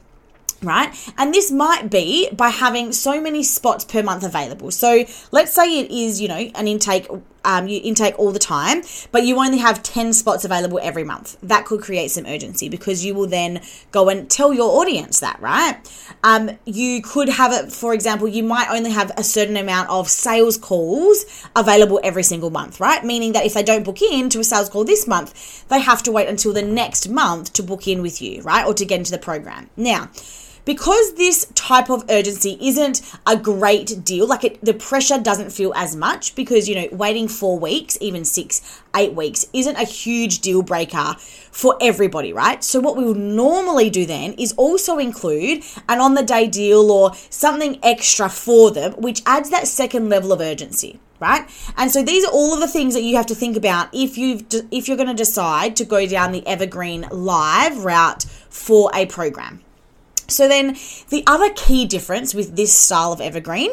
right? 0.63 0.93
And 1.17 1.33
this 1.33 1.51
might 1.51 1.89
be 1.89 2.29
by 2.31 2.49
having 2.49 2.91
so 2.91 3.21
many 3.21 3.43
spots 3.43 3.85
per 3.85 4.03
month 4.03 4.23
available. 4.23 4.71
So 4.71 5.05
let's 5.31 5.53
say 5.53 5.79
it 5.79 5.91
is, 5.91 6.21
you 6.21 6.27
know, 6.27 6.49
an 6.55 6.67
intake, 6.67 7.07
um, 7.45 7.67
you 7.67 7.81
intake 7.83 8.17
all 8.17 8.31
the 8.31 8.39
time, 8.39 8.83
but 9.11 9.23
you 9.23 9.37
only 9.37 9.57
have 9.57 9.83
10 9.83 10.13
spots 10.13 10.45
available 10.45 10.79
every 10.81 11.03
month. 11.03 11.37
That 11.43 11.65
could 11.65 11.81
create 11.81 12.11
some 12.11 12.25
urgency 12.25 12.69
because 12.69 13.03
you 13.03 13.13
will 13.13 13.27
then 13.27 13.61
go 13.91 14.09
and 14.09 14.29
tell 14.29 14.53
your 14.53 14.79
audience 14.79 15.19
that, 15.19 15.39
right? 15.41 15.77
Um, 16.23 16.51
you 16.65 17.01
could 17.01 17.29
have 17.29 17.51
it, 17.51 17.71
for 17.71 17.93
example, 17.93 18.27
you 18.27 18.43
might 18.43 18.69
only 18.69 18.91
have 18.91 19.11
a 19.17 19.23
certain 19.23 19.57
amount 19.57 19.89
of 19.89 20.09
sales 20.09 20.57
calls 20.57 21.25
available 21.55 21.99
every 22.03 22.23
single 22.23 22.49
month, 22.49 22.79
right? 22.79 23.03
Meaning 23.03 23.33
that 23.33 23.45
if 23.45 23.53
they 23.53 23.63
don't 23.63 23.83
book 23.83 24.01
in 24.01 24.29
to 24.29 24.39
a 24.39 24.43
sales 24.43 24.69
call 24.69 24.85
this 24.85 25.07
month, 25.07 25.67
they 25.67 25.79
have 25.79 26.03
to 26.03 26.11
wait 26.11 26.27
until 26.27 26.53
the 26.53 26.61
next 26.61 27.09
month 27.09 27.53
to 27.53 27.63
book 27.63 27.87
in 27.87 28.01
with 28.01 28.21
you, 28.21 28.41
right? 28.41 28.65
Or 28.65 28.73
to 28.73 28.85
get 28.85 28.99
into 28.99 29.11
the 29.11 29.17
program. 29.17 29.69
Now, 29.75 30.09
because 30.65 31.15
this 31.15 31.45
type 31.55 31.89
of 31.89 32.05
urgency 32.09 32.57
isn't 32.61 33.01
a 33.25 33.35
great 33.35 34.03
deal, 34.03 34.27
like 34.27 34.43
it, 34.43 34.63
the 34.63 34.73
pressure 34.73 35.19
doesn't 35.19 35.51
feel 35.51 35.73
as 35.75 35.95
much 35.95 36.35
because, 36.35 36.69
you 36.69 36.75
know, 36.75 36.87
waiting 36.91 37.27
four 37.27 37.59
weeks, 37.59 37.97
even 38.01 38.23
six, 38.23 38.81
eight 38.95 39.13
weeks, 39.13 39.45
isn't 39.53 39.75
a 39.75 39.83
huge 39.83 40.39
deal 40.39 40.61
breaker 40.61 41.15
for 41.51 41.77
everybody, 41.81 42.31
right? 42.33 42.63
So, 42.63 42.79
what 42.79 42.95
we 42.95 43.05
would 43.05 43.17
normally 43.17 43.89
do 43.89 44.05
then 44.05 44.33
is 44.33 44.53
also 44.53 44.97
include 44.97 45.63
an 45.89 45.99
on 45.99 46.13
the 46.13 46.23
day 46.23 46.47
deal 46.47 46.91
or 46.91 47.13
something 47.29 47.79
extra 47.83 48.29
for 48.29 48.71
them, 48.71 48.93
which 48.93 49.21
adds 49.25 49.49
that 49.49 49.67
second 49.67 50.09
level 50.09 50.31
of 50.31 50.41
urgency 50.41 50.99
right? 51.19 51.49
And 51.77 51.89
so 51.89 52.03
these 52.03 52.25
are 52.25 52.31
all 52.31 52.53
of 52.53 52.59
the 52.59 52.67
things 52.67 52.93
that 52.95 53.01
you 53.01 53.15
have 53.15 53.27
to 53.27 53.35
think 53.35 53.55
about 53.55 53.87
if 53.93 54.17
you 54.17 54.45
if 54.71 54.89
you're 54.89 54.97
going 54.97 55.07
to 55.07 55.13
decide 55.13 55.77
to 55.77 55.85
go 55.85 56.05
down 56.05 56.33
the 56.33 56.45
evergreen 56.45 57.07
live 57.11 57.85
route 57.85 58.23
for 58.49 58.91
a 58.93 59.05
program. 59.05 59.61
So 60.27 60.47
then 60.47 60.77
the 61.09 61.23
other 61.27 61.51
key 61.53 61.85
difference 61.85 62.33
with 62.33 62.55
this 62.55 62.73
style 62.73 63.11
of 63.11 63.21
evergreen 63.21 63.71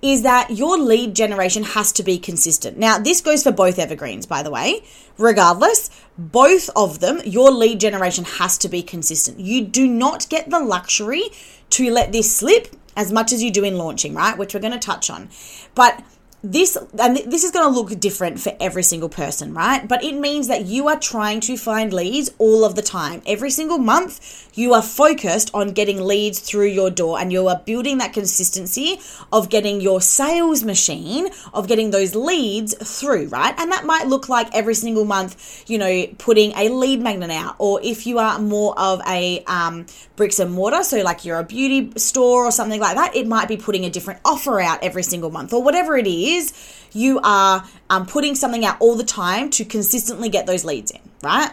is 0.00 0.22
that 0.22 0.50
your 0.50 0.78
lead 0.78 1.14
generation 1.14 1.62
has 1.62 1.92
to 1.92 2.02
be 2.02 2.18
consistent. 2.18 2.78
Now, 2.78 2.98
this 2.98 3.20
goes 3.20 3.42
for 3.42 3.52
both 3.52 3.78
evergreens, 3.78 4.26
by 4.26 4.42
the 4.42 4.50
way. 4.50 4.82
Regardless, 5.18 5.90
both 6.16 6.70
of 6.76 7.00
them, 7.00 7.20
your 7.24 7.50
lead 7.50 7.80
generation 7.80 8.24
has 8.24 8.56
to 8.58 8.68
be 8.68 8.82
consistent. 8.82 9.40
You 9.40 9.64
do 9.64 9.86
not 9.86 10.28
get 10.28 10.50
the 10.50 10.60
luxury 10.60 11.24
to 11.70 11.90
let 11.90 12.12
this 12.12 12.34
slip 12.34 12.74
as 12.96 13.12
much 13.12 13.32
as 13.32 13.42
you 13.42 13.50
do 13.50 13.64
in 13.64 13.78
launching, 13.78 14.14
right? 14.14 14.36
Which 14.36 14.54
we're 14.54 14.60
going 14.60 14.72
to 14.72 14.78
touch 14.78 15.10
on. 15.10 15.28
But 15.74 16.02
this 16.42 16.78
and 17.00 17.16
this 17.16 17.42
is 17.42 17.50
going 17.50 17.66
to 17.66 17.80
look 17.80 17.98
different 17.98 18.38
for 18.38 18.52
every 18.60 18.82
single 18.82 19.08
person 19.08 19.52
right? 19.52 19.88
But 19.88 20.04
it 20.04 20.14
means 20.14 20.46
that 20.46 20.66
you 20.66 20.86
are 20.86 20.98
trying 20.98 21.40
to 21.40 21.56
find 21.56 21.92
leads 21.92 22.30
all 22.38 22.64
of 22.64 22.76
the 22.76 22.82
time. 22.82 23.22
Every 23.26 23.50
single 23.50 23.78
month 23.78 24.48
you 24.54 24.72
are 24.72 24.82
focused 24.82 25.50
on 25.52 25.72
getting 25.72 26.00
leads 26.00 26.38
through 26.38 26.66
your 26.66 26.90
door 26.90 27.18
and 27.18 27.32
you 27.32 27.48
are 27.48 27.60
building 27.66 27.98
that 27.98 28.12
consistency 28.12 29.00
of 29.32 29.48
getting 29.48 29.80
your 29.80 30.00
sales 30.00 30.62
machine 30.62 31.28
of 31.52 31.66
getting 31.66 31.90
those 31.90 32.14
leads 32.14 32.74
through 33.00 33.26
right? 33.28 33.54
And 33.58 33.72
that 33.72 33.84
might 33.84 34.06
look 34.06 34.28
like 34.28 34.54
every 34.54 34.74
single 34.74 35.04
month 35.04 35.68
you 35.68 35.78
know 35.78 36.06
putting 36.18 36.52
a 36.52 36.68
lead 36.68 37.00
magnet 37.00 37.30
out 37.30 37.56
or 37.58 37.80
if 37.82 38.06
you 38.06 38.20
are 38.20 38.38
more 38.38 38.78
of 38.78 39.00
a 39.08 39.42
um, 39.48 39.86
bricks 40.14 40.38
and 40.38 40.52
mortar 40.52 40.84
so 40.84 41.02
like 41.02 41.24
you're 41.24 41.38
a 41.38 41.44
beauty 41.44 41.92
store 41.98 42.44
or 42.44 42.52
something 42.52 42.80
like 42.80 42.94
that 42.94 43.16
it 43.16 43.26
might 43.26 43.48
be 43.48 43.56
putting 43.56 43.84
a 43.84 43.90
different 43.90 44.20
offer 44.24 44.60
out 44.60 44.78
every 44.84 45.02
single 45.02 45.30
month 45.30 45.52
or 45.52 45.62
whatever 45.62 45.96
it 45.96 46.06
is 46.06 46.27
is 46.36 46.52
you 46.92 47.20
are 47.22 47.64
um, 47.90 48.06
putting 48.06 48.34
something 48.34 48.64
out 48.64 48.76
all 48.80 48.96
the 48.96 49.04
time 49.04 49.50
to 49.50 49.64
consistently 49.64 50.28
get 50.28 50.46
those 50.46 50.64
leads 50.64 50.90
in, 50.90 51.00
right? 51.22 51.50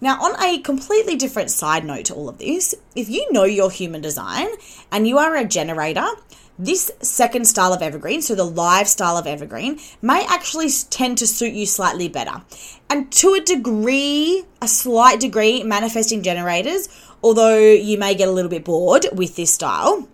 Now, 0.00 0.22
on 0.22 0.40
a 0.42 0.58
completely 0.60 1.16
different 1.16 1.50
side 1.50 1.84
note 1.84 2.06
to 2.06 2.14
all 2.14 2.28
of 2.28 2.38
this, 2.38 2.74
if 2.94 3.08
you 3.08 3.26
know 3.32 3.44
your 3.44 3.70
human 3.70 4.00
design 4.00 4.48
and 4.92 5.08
you 5.08 5.18
are 5.18 5.34
a 5.36 5.44
generator, 5.44 6.06
this 6.58 6.90
second 7.00 7.46
style 7.46 7.72
of 7.72 7.82
evergreen, 7.82 8.20
so 8.20 8.34
the 8.34 8.44
live 8.44 8.88
style 8.88 9.16
of 9.16 9.26
evergreen, 9.26 9.78
may 10.02 10.24
actually 10.28 10.68
tend 10.90 11.18
to 11.18 11.26
suit 11.26 11.52
you 11.52 11.66
slightly 11.66 12.08
better. 12.08 12.42
And 12.90 13.10
to 13.12 13.34
a 13.34 13.40
degree, 13.40 14.44
a 14.60 14.68
slight 14.68 15.20
degree, 15.20 15.62
manifesting 15.62 16.22
generators, 16.22 16.88
although 17.22 17.58
you 17.58 17.98
may 17.98 18.14
get 18.14 18.28
a 18.28 18.32
little 18.32 18.50
bit 18.50 18.64
bored 18.64 19.06
with 19.12 19.36
this 19.36 19.54
style 19.54 20.08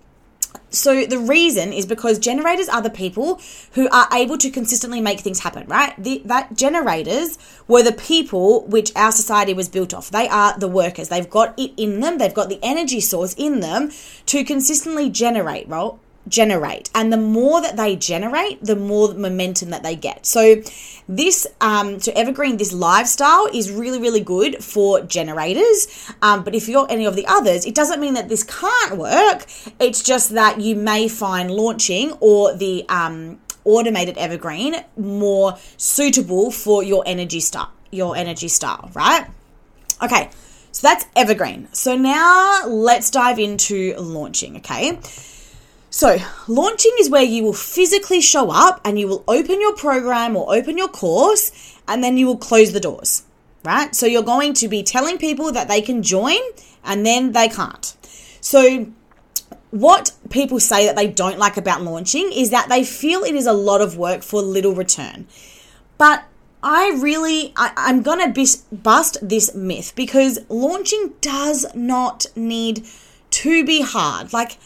so 0.75 1.07
the 1.07 1.19
reason 1.19 1.73
is 1.73 1.87
because 1.87 2.19
generators 2.19 2.69
are 2.69 2.83
the 2.83 2.91
people 2.91 3.41
who 3.73 3.89
are 3.91 4.09
able 4.13 4.37
to 4.39 4.51
consistently 4.51 5.01
make 5.01 5.21
things 5.21 5.41
happen, 5.41 5.67
right? 5.67 5.95
The, 5.97 6.23
that 6.27 6.57
generators 6.57 7.39
were 7.69 7.83
the 7.83 7.93
people 7.93 8.67
which 8.67 8.95
our 8.97 9.13
society 9.13 9.55
was 9.55 9.69
built 9.69 9.95
off. 9.95 10.11
They 10.11 10.29
are 10.29 10.59
the 10.59 10.69
workers. 10.69 11.09
They've 11.09 11.29
got 11.29 11.59
it 11.59 11.73
in 11.77 12.01
them. 12.01 12.19
They've 12.19 12.35
got 12.35 12.49
the 12.49 12.61
energy 12.63 13.01
source 13.01 13.35
in 13.35 13.61
them 13.61 13.91
to 14.27 14.45
consistently 14.45 15.11
generate, 15.11 15.69
right? 15.69 15.93
Generate. 16.29 16.91
And 16.95 17.13
the 17.13 17.17
more 17.17 17.61
that 17.61 17.77
they 17.77 17.97
generate 17.97 18.63
the 18.63 18.77
more 18.77 19.13
momentum 19.15 19.71
that 19.71 19.83
they 19.83 19.97
get. 19.97 20.27
So 20.27 20.63
this 21.09 21.47
um 21.61 21.99
to 22.01 22.17
evergreen 22.17 22.57
this 22.57 22.73
lifestyle 22.73 23.47
is 23.53 23.71
really 23.71 24.01
really 24.01 24.21
good 24.21 24.63
for 24.65 25.01
generators. 25.03 25.87
Um, 26.23 26.45
but 26.45 26.55
if 26.55 26.69
you're 26.69 26.87
any 26.91 27.05
of 27.07 27.17
the 27.17 27.27
others 27.27 27.67
it 27.67 27.75
doesn't 27.75 28.01
mean 28.01 28.15
that 28.15 28.29
this 28.29 28.43
can't 28.43 28.97
work. 28.97 29.47
It's 29.79 30.03
just 30.03 30.31
that 30.31 30.61
you 30.61 30.77
may 30.77 31.09
find 31.09 31.51
launching 31.51 32.13
or 32.21 32.55
the 32.55 32.87
um 32.89 33.41
automated 33.65 34.17
evergreen 34.19 34.77
more 34.97 35.57
suitable 35.77 36.51
for 36.51 36.83
your 36.83 37.03
energy 37.07 37.41
style 37.41 37.71
your 37.91 38.17
energy 38.17 38.49
style 38.49 38.91
right? 38.95 39.27
Okay 40.03 40.31
so 40.73 40.89
that's 40.89 41.07
evergreen. 41.15 41.69
So 41.73 41.97
now 41.97 42.67
let's 42.67 43.09
dive 43.09 43.39
into 43.39 43.95
launching 43.97 44.57
okay 44.57 44.99
so, 45.95 46.19
launching 46.49 46.91
is 46.99 47.09
where 47.09 47.23
you 47.23 47.45
will 47.45 47.53
physically 47.53 48.21
show 48.21 48.51
up 48.51 48.81
and 48.85 48.99
you 48.99 49.07
will 49.07 49.23
open 49.29 49.61
your 49.61 49.77
program 49.77 50.35
or 50.35 50.53
open 50.53 50.77
your 50.77 50.89
course 50.89 51.79
and 51.87 52.03
then 52.03 52.17
you 52.17 52.27
will 52.27 52.37
close 52.37 52.73
the 52.73 52.81
doors, 52.81 53.23
right? 53.63 53.95
So, 53.95 54.05
you're 54.05 54.25
going 54.25 54.55
to 54.55 54.67
be 54.67 54.83
telling 54.83 55.19
people 55.19 55.53
that 55.53 55.69
they 55.69 55.81
can 55.81 56.03
join 56.03 56.41
and 56.83 57.07
then 57.07 57.31
they 57.31 57.49
can't. 57.49 57.97
So, 58.41 58.89
what 59.71 60.11
people 60.31 60.59
say 60.59 60.85
that 60.85 60.97
they 60.97 61.07
don't 61.07 61.39
like 61.39 61.57
about 61.57 61.83
launching 61.83 62.29
is 62.35 62.51
that 62.51 62.69
they 62.69 62.83
feel 62.83 63.23
it 63.23 63.37
is 63.37 63.47
a 63.47 63.53
lot 63.53 63.81
of 63.81 63.97
work 63.97 64.25
for 64.25 64.43
little 64.43 64.75
return. 64.75 65.29
But 65.97 66.25
I 66.61 66.99
really, 67.01 67.53
I, 67.57 67.73
am 67.89 68.03
gonna 68.03 68.35
bust 68.73 69.19
this 69.23 69.55
myth 69.55 69.93
because 69.95 70.41
launching 70.49 71.13
does 71.21 71.67
not 71.73 72.27
need 72.35 72.85
to 73.31 73.65
be 73.65 73.83
hard. 73.83 74.33
Like, 74.33 74.59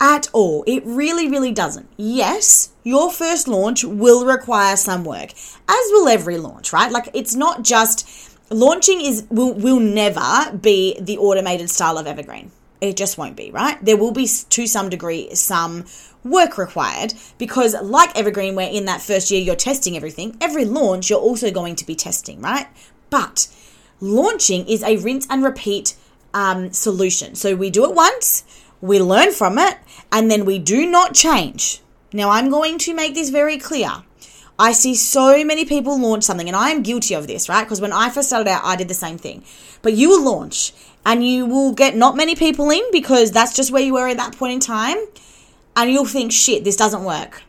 at 0.00 0.28
all. 0.32 0.64
It 0.66 0.82
really, 0.86 1.28
really 1.28 1.52
doesn't. 1.52 1.88
Yes, 1.96 2.70
your 2.82 3.12
first 3.12 3.46
launch 3.46 3.84
will 3.84 4.24
require 4.24 4.76
some 4.76 5.04
work, 5.04 5.32
as 5.68 5.86
will 5.90 6.08
every 6.08 6.38
launch, 6.38 6.72
right? 6.72 6.90
Like 6.90 7.10
it's 7.12 7.34
not 7.34 7.62
just 7.62 8.08
launching 8.50 9.00
is 9.00 9.26
will 9.30 9.52
will 9.52 9.78
never 9.78 10.56
be 10.56 10.98
the 11.00 11.18
automated 11.18 11.70
style 11.70 11.98
of 11.98 12.06
evergreen. 12.06 12.50
It 12.80 12.96
just 12.96 13.18
won't 13.18 13.36
be, 13.36 13.50
right? 13.50 13.82
There 13.84 13.98
will 13.98 14.12
be 14.12 14.26
to 14.26 14.66
some 14.66 14.88
degree 14.88 15.34
some 15.34 15.84
work 16.24 16.56
required 16.56 17.12
because 17.36 17.74
like 17.82 18.16
evergreen 18.16 18.54
where 18.54 18.70
in 18.70 18.86
that 18.86 19.02
first 19.02 19.30
year 19.30 19.40
you're 19.40 19.54
testing 19.54 19.96
everything, 19.96 20.36
every 20.40 20.64
launch 20.64 21.10
you're 21.10 21.20
also 21.20 21.50
going 21.50 21.76
to 21.76 21.86
be 21.86 21.94
testing, 21.94 22.40
right? 22.40 22.66
But 23.10 23.48
launching 24.00 24.66
is 24.66 24.82
a 24.82 24.96
rinse 24.96 25.26
and 25.28 25.44
repeat 25.44 25.94
um, 26.32 26.72
solution. 26.72 27.34
So 27.34 27.54
we 27.54 27.70
do 27.70 27.84
it 27.84 27.94
once, 27.94 28.44
we 28.80 28.98
learn 29.00 29.32
from 29.32 29.58
it, 29.58 29.78
and 30.10 30.30
then 30.30 30.44
we 30.44 30.58
do 30.58 30.90
not 30.90 31.14
change. 31.14 31.80
Now, 32.12 32.30
I'm 32.30 32.50
going 32.50 32.78
to 32.78 32.94
make 32.94 33.14
this 33.14 33.30
very 33.30 33.58
clear. 33.58 33.90
I 34.58 34.72
see 34.72 34.94
so 34.94 35.42
many 35.44 35.64
people 35.64 35.98
launch 35.98 36.24
something, 36.24 36.48
and 36.48 36.56
I 36.56 36.70
am 36.70 36.82
guilty 36.82 37.14
of 37.14 37.26
this, 37.26 37.48
right? 37.48 37.64
Because 37.64 37.80
when 37.80 37.92
I 37.92 38.10
first 38.10 38.28
started 38.28 38.50
out, 38.50 38.64
I 38.64 38.76
did 38.76 38.88
the 38.88 38.94
same 38.94 39.16
thing. 39.16 39.44
But 39.82 39.94
you 39.94 40.10
will 40.10 40.22
launch, 40.22 40.72
and 41.06 41.26
you 41.26 41.46
will 41.46 41.72
get 41.72 41.96
not 41.96 42.16
many 42.16 42.34
people 42.34 42.70
in 42.70 42.82
because 42.92 43.30
that's 43.32 43.56
just 43.56 43.70
where 43.70 43.82
you 43.82 43.94
were 43.94 44.08
at 44.08 44.18
that 44.18 44.36
point 44.36 44.52
in 44.52 44.60
time. 44.60 44.98
And 45.76 45.90
you'll 45.90 46.04
think, 46.04 46.32
shit, 46.32 46.64
this 46.64 46.76
doesn't 46.76 47.04
work. 47.04 47.42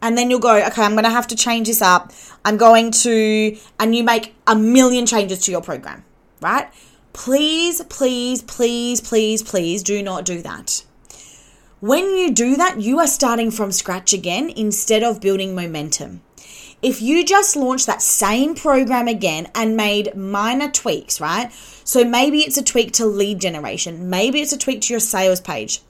And 0.00 0.16
then 0.16 0.30
you'll 0.30 0.40
go, 0.40 0.56
okay, 0.56 0.82
I'm 0.82 0.92
going 0.92 1.04
to 1.04 1.10
have 1.10 1.26
to 1.28 1.36
change 1.36 1.66
this 1.66 1.82
up. 1.82 2.12
I'm 2.44 2.56
going 2.56 2.90
to, 2.92 3.56
and 3.80 3.94
you 3.94 4.04
make 4.04 4.34
a 4.46 4.54
million 4.54 5.04
changes 5.04 5.40
to 5.40 5.50
your 5.50 5.62
program, 5.62 6.04
right? 6.40 6.68
Please, 7.16 7.82
please, 7.84 8.42
please, 8.42 9.00
please, 9.00 9.42
please 9.42 9.82
do 9.82 10.02
not 10.02 10.26
do 10.26 10.42
that. 10.42 10.84
When 11.80 12.14
you 12.14 12.30
do 12.30 12.56
that, 12.56 12.82
you 12.82 13.00
are 13.00 13.06
starting 13.06 13.50
from 13.50 13.72
scratch 13.72 14.12
again 14.12 14.50
instead 14.50 15.02
of 15.02 15.22
building 15.22 15.54
momentum. 15.54 16.20
If 16.82 17.00
you 17.00 17.24
just 17.24 17.56
launched 17.56 17.86
that 17.86 18.02
same 18.02 18.54
program 18.54 19.08
again 19.08 19.48
and 19.54 19.78
made 19.78 20.14
minor 20.14 20.70
tweaks, 20.70 21.18
right? 21.18 21.50
So 21.84 22.04
maybe 22.04 22.40
it's 22.40 22.58
a 22.58 22.62
tweak 22.62 22.92
to 22.92 23.06
lead 23.06 23.40
generation, 23.40 24.10
maybe 24.10 24.42
it's 24.42 24.52
a 24.52 24.58
tweak 24.58 24.82
to 24.82 24.92
your 24.92 25.00
sales 25.00 25.40
page. 25.40 25.80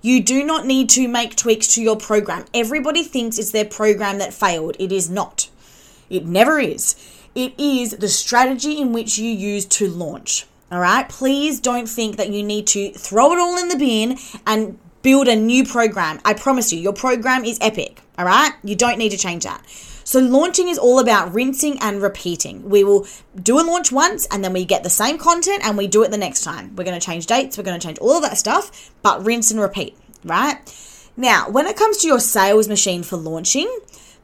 You 0.00 0.22
do 0.22 0.44
not 0.44 0.64
need 0.64 0.88
to 0.90 1.08
make 1.08 1.36
tweaks 1.36 1.74
to 1.74 1.82
your 1.82 1.96
program. 1.96 2.46
Everybody 2.54 3.02
thinks 3.02 3.38
it's 3.38 3.52
their 3.52 3.66
program 3.66 4.16
that 4.18 4.32
failed. 4.32 4.76
It 4.78 4.92
is 4.92 5.10
not. 5.10 5.50
It 6.08 6.24
never 6.24 6.58
is. 6.58 6.96
It 7.34 7.58
is 7.58 7.92
the 7.92 8.08
strategy 8.08 8.80
in 8.80 8.92
which 8.92 9.18
you 9.18 9.30
use 9.30 9.64
to 9.66 9.88
launch. 9.88 10.46
All 10.70 10.80
right. 10.80 11.08
Please 11.08 11.60
don't 11.60 11.88
think 11.88 12.16
that 12.16 12.30
you 12.30 12.42
need 12.42 12.66
to 12.68 12.92
throw 12.92 13.32
it 13.32 13.38
all 13.38 13.58
in 13.58 13.68
the 13.68 13.76
bin 13.76 14.18
and 14.46 14.78
build 15.02 15.28
a 15.28 15.36
new 15.36 15.64
program. 15.64 16.20
I 16.24 16.34
promise 16.34 16.72
you, 16.72 16.80
your 16.80 16.92
program 16.92 17.44
is 17.44 17.58
epic. 17.60 18.00
All 18.18 18.24
right. 18.24 18.52
You 18.62 18.76
don't 18.76 18.98
need 18.98 19.10
to 19.10 19.18
change 19.18 19.44
that. 19.44 19.64
So, 20.04 20.18
launching 20.18 20.68
is 20.68 20.78
all 20.78 20.98
about 20.98 21.32
rinsing 21.32 21.78
and 21.80 22.02
repeating. 22.02 22.68
We 22.68 22.84
will 22.84 23.06
do 23.40 23.60
a 23.60 23.62
launch 23.62 23.92
once 23.92 24.26
and 24.30 24.42
then 24.42 24.52
we 24.52 24.64
get 24.64 24.82
the 24.82 24.90
same 24.90 25.16
content 25.16 25.64
and 25.64 25.78
we 25.78 25.86
do 25.86 26.02
it 26.02 26.10
the 26.10 26.18
next 26.18 26.42
time. 26.42 26.74
We're 26.74 26.84
going 26.84 26.98
to 26.98 27.04
change 27.04 27.26
dates, 27.26 27.56
we're 27.56 27.64
going 27.64 27.78
to 27.78 27.86
change 27.86 27.98
all 27.98 28.16
of 28.16 28.22
that 28.22 28.36
stuff, 28.36 28.92
but 29.02 29.24
rinse 29.24 29.50
and 29.50 29.60
repeat, 29.60 29.96
right? 30.24 30.58
Now, 31.16 31.48
when 31.48 31.66
it 31.66 31.76
comes 31.76 31.98
to 31.98 32.08
your 32.08 32.18
sales 32.18 32.68
machine 32.68 33.02
for 33.02 33.16
launching, 33.16 33.70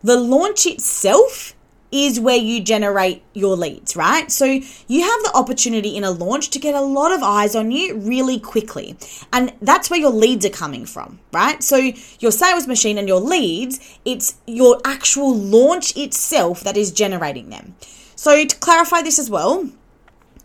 the 0.02 0.16
launch 0.16 0.66
itself 0.66 1.54
is 1.90 2.20
where 2.20 2.36
you 2.36 2.60
generate 2.60 3.22
your 3.32 3.56
leads, 3.56 3.96
right? 3.96 4.30
So 4.30 4.44
you 4.44 5.02
have 5.02 5.22
the 5.22 5.32
opportunity 5.34 5.96
in 5.96 6.04
a 6.04 6.10
launch 6.10 6.50
to 6.50 6.58
get 6.58 6.74
a 6.74 6.80
lot 6.80 7.12
of 7.12 7.22
eyes 7.22 7.54
on 7.54 7.70
you 7.70 7.96
really 7.96 8.38
quickly. 8.38 8.96
And 9.32 9.52
that's 9.62 9.88
where 9.88 9.98
your 9.98 10.10
leads 10.10 10.44
are 10.44 10.50
coming 10.50 10.84
from, 10.84 11.20
right? 11.32 11.62
So 11.62 11.92
your 12.20 12.32
sales 12.32 12.66
machine 12.66 12.98
and 12.98 13.08
your 13.08 13.20
leads, 13.20 13.98
it's 14.04 14.36
your 14.46 14.80
actual 14.84 15.34
launch 15.34 15.96
itself 15.96 16.60
that 16.60 16.76
is 16.76 16.92
generating 16.92 17.50
them. 17.50 17.74
So 18.16 18.44
to 18.44 18.56
clarify 18.56 19.02
this 19.02 19.18
as 19.18 19.30
well, 19.30 19.70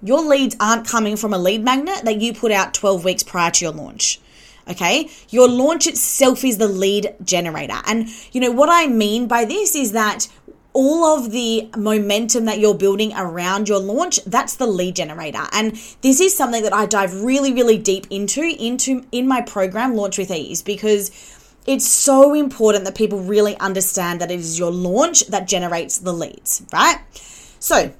your 0.01 0.21
leads 0.21 0.55
aren't 0.59 0.87
coming 0.87 1.15
from 1.17 1.33
a 1.33 1.37
lead 1.37 1.63
magnet 1.63 2.03
that 2.03 2.21
you 2.21 2.33
put 2.33 2.51
out 2.51 2.73
12 2.73 3.03
weeks 3.03 3.23
prior 3.23 3.51
to 3.51 3.65
your 3.65 3.73
launch. 3.73 4.19
Okay, 4.69 5.09
your 5.29 5.49
launch 5.49 5.87
itself 5.87 6.45
is 6.45 6.57
the 6.57 6.69
lead 6.69 7.15
generator. 7.21 7.81
And 7.85 8.07
you 8.31 8.39
know 8.39 8.51
what 8.51 8.69
I 8.71 8.87
mean 8.87 9.27
by 9.27 9.43
this 9.43 9.75
is 9.75 9.91
that 9.91 10.29
all 10.73 11.17
of 11.17 11.31
the 11.31 11.69
momentum 11.77 12.45
that 12.45 12.59
you're 12.59 12.73
building 12.75 13.13
around 13.15 13.69
your 13.69 13.79
launch 13.79 14.19
that's 14.25 14.55
the 14.55 14.65
lead 14.65 14.95
generator. 14.95 15.43
And 15.51 15.75
this 16.01 16.19
is 16.19 16.35
something 16.35 16.63
that 16.63 16.73
i 16.73 16.85
dive 16.85 17.23
really 17.23 17.53
really 17.53 17.77
deep 17.77 18.07
into 18.09 18.41
into 18.41 19.05
in 19.11 19.27
my 19.27 19.41
program 19.41 19.95
launch 19.95 20.17
with 20.17 20.31
ease 20.31 20.61
because 20.61 21.11
it's 21.65 21.87
so 21.87 22.33
important 22.33 22.83
that 22.85 22.95
people 22.95 23.19
really 23.19 23.55
understand 23.57 24.19
that 24.19 24.31
it 24.31 24.39
is 24.39 24.59
your 24.59 24.71
launch 24.71 25.27
that 25.27 25.47
generates 25.47 25.99
the 25.99 26.13
leads 26.13 26.63
right? 26.73 26.99
So 27.59 27.93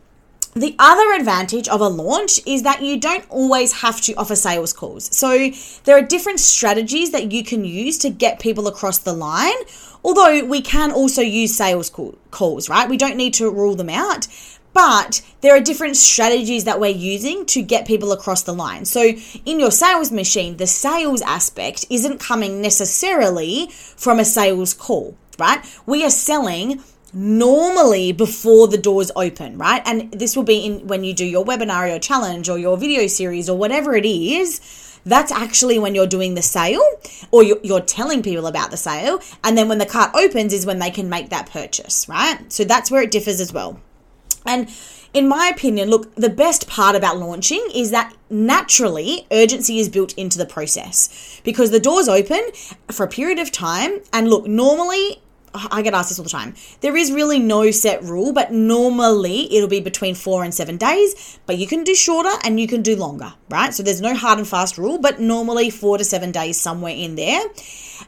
the 0.55 0.75
other 0.77 1.13
advantage 1.13 1.67
of 1.67 1.81
a 1.81 1.87
launch 1.87 2.39
is 2.45 2.63
that 2.63 2.81
you 2.81 2.99
don't 2.99 3.25
always 3.29 3.81
have 3.81 3.99
to 4.01 4.13
offer 4.13 4.35
sales 4.35 4.71
calls. 4.71 5.15
So 5.15 5.49
there 5.83 5.97
are 5.97 6.01
different 6.01 6.39
strategies 6.39 7.11
that 7.11 7.31
you 7.31 7.43
can 7.43 7.65
use 7.65 7.97
to 7.99 8.09
get 8.09 8.39
people 8.39 8.67
across 8.67 8.99
the 8.99 9.13
line. 9.13 9.55
Although 10.03 10.45
we 10.45 10.61
can 10.61 10.91
also 10.91 11.21
use 11.21 11.55
sales 11.55 11.89
call, 11.89 12.15
calls, 12.29 12.69
right? 12.69 12.89
We 12.89 12.97
don't 12.97 13.17
need 13.17 13.33
to 13.35 13.49
rule 13.49 13.75
them 13.75 13.89
out. 13.89 14.27
But 14.73 15.21
there 15.41 15.55
are 15.55 15.59
different 15.59 15.97
strategies 15.97 16.63
that 16.63 16.79
we're 16.79 16.87
using 16.87 17.45
to 17.47 17.61
get 17.61 17.87
people 17.87 18.11
across 18.11 18.41
the 18.41 18.53
line. 18.53 18.85
So, 18.85 19.13
in 19.45 19.59
your 19.59 19.69
sales 19.69 20.11
machine, 20.11 20.57
the 20.57 20.65
sales 20.65 21.21
aspect 21.21 21.85
isn't 21.91 22.19
coming 22.19 22.59
necessarily 22.59 23.67
from 23.71 24.19
a 24.19 24.25
sales 24.25 24.73
call, 24.73 25.15
right? 25.37 25.63
We 25.85 26.03
are 26.03 26.09
selling 26.09 26.81
normally 27.13 28.11
before 28.11 28.67
the 28.67 28.77
doors 28.77 29.11
open, 29.15 29.57
right? 29.57 29.81
And 29.85 30.11
this 30.11 30.35
will 30.35 30.43
be 30.43 30.65
in 30.65 30.87
when 30.87 31.03
you 31.03 31.13
do 31.13 31.25
your 31.25 31.45
webinar 31.45 31.95
or 31.95 31.99
challenge 31.99 32.49
or 32.49 32.57
your 32.57 32.77
video 32.77 33.07
series 33.07 33.49
or 33.49 33.57
whatever 33.57 33.95
it 33.95 34.05
is. 34.05 34.99
That's 35.05 35.31
actually 35.31 35.79
when 35.79 35.95
you're 35.95 36.07
doing 36.07 36.35
the 36.35 36.41
sale 36.41 36.83
or 37.29 37.43
you're, 37.43 37.81
telling 37.81 38.23
people 38.23 38.47
about 38.47 38.71
the 38.71 38.77
sale. 38.77 39.19
And 39.43 39.57
then 39.57 39.67
when 39.67 39.77
the 39.77 39.85
cart 39.85 40.11
opens 40.15 40.53
is 40.53 40.65
when 40.65 40.79
they 40.79 40.89
can 40.89 41.09
make 41.09 41.29
that 41.29 41.51
purchase, 41.51 42.07
right? 42.07 42.51
So 42.51 42.63
that's 42.63 42.89
where 42.89 43.01
it 43.01 43.11
differs 43.11 43.41
as 43.41 43.51
well. 43.51 43.81
And 44.45 44.69
in 45.13 45.27
my 45.27 45.51
opinion, 45.53 45.89
look, 45.89 46.13
the 46.15 46.29
best 46.29 46.67
part 46.67 46.95
about 46.95 47.17
launching 47.17 47.65
is 47.73 47.91
that 47.91 48.15
naturally 48.29 49.27
urgency 49.31 49.79
is 49.79 49.89
built 49.89 50.13
into 50.13 50.37
the 50.37 50.45
process 50.45 51.39
because 51.43 51.71
the 51.71 51.79
doors 51.79 52.07
open 52.07 52.41
for 52.89 53.05
a 53.05 53.09
period 53.09 53.39
of 53.39 53.51
time. 53.51 53.99
And 54.11 54.29
look, 54.29 54.47
normally 54.47 55.21
I 55.53 55.81
get 55.81 55.93
asked 55.93 56.09
this 56.09 56.19
all 56.19 56.23
the 56.23 56.29
time. 56.29 56.55
There 56.81 56.95
is 56.95 57.11
really 57.11 57.39
no 57.39 57.69
set 57.71 58.03
rule, 58.03 58.33
but 58.33 58.51
normally 58.51 59.53
it'll 59.53 59.69
be 59.69 59.81
between 59.81 60.15
four 60.15 60.43
and 60.43 60.53
seven 60.53 60.77
days, 60.77 61.39
but 61.45 61.57
you 61.57 61.67
can 61.67 61.83
do 61.83 61.93
shorter 61.93 62.31
and 62.43 62.59
you 62.59 62.67
can 62.67 62.81
do 62.81 62.95
longer, 62.95 63.33
right? 63.49 63.73
So 63.73 63.83
there's 63.83 64.01
no 64.01 64.15
hard 64.15 64.39
and 64.39 64.47
fast 64.47 64.77
rule, 64.77 64.97
but 64.97 65.19
normally 65.19 65.69
four 65.69 65.97
to 65.97 66.03
seven 66.03 66.31
days 66.31 66.59
somewhere 66.59 66.95
in 66.95 67.15
there. 67.15 67.43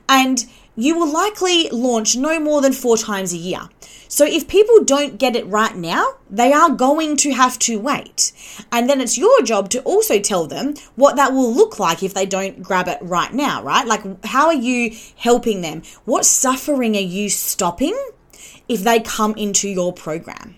And 0.09 0.43
you 0.75 0.98
will 0.98 1.12
likely 1.12 1.70
launch 1.70 2.15
no 2.15 2.39
more 2.39 2.62
than 2.62 2.74
four 2.74 2.98
times 2.98 3.34
a 3.34 3.38
year. 3.38 3.70
So 4.08 4.25
if 4.25 4.48
people 4.48 4.84
don't 4.84 5.17
get 5.17 5.36
it 5.36 5.48
right 5.48 5.75
now, 5.75 6.15
they 6.29 6.53
are 6.53 6.70
going 6.70 7.17
to 7.17 7.32
have 7.34 7.58
to 7.60 7.79
wait. 7.79 8.32
And 8.72 8.89
then 8.89 9.01
it's 9.01 9.17
your 9.17 9.41
job 9.41 9.70
to 9.72 9.82
also 9.82 10.20
tell 10.20 10.48
them 10.48 10.75
what 10.96 11.15
that 11.15 11.34
will 11.34 11.51
look 11.51 11.79
like 11.79 12.03
if 12.03 12.13
they 12.13 12.25
don't 12.25 12.62
grab 12.62 12.88
it 12.88 13.00
right 13.01 13.34
now, 13.34 13.63
right? 13.63 13.86
Like, 13.86 14.25
how 14.25 14.48
are 14.48 14.53
you 14.53 14.96
helping 15.17 15.62
them? 15.62 15.82
What 16.05 16.25
suffering 16.25 16.96
are 16.96 17.00
you 17.00 17.29
stopping 17.29 17.98
if 18.67 18.82
they 18.84 19.00
come 19.00 19.34
into 19.36 19.67
your 19.67 19.94
program? 19.94 20.55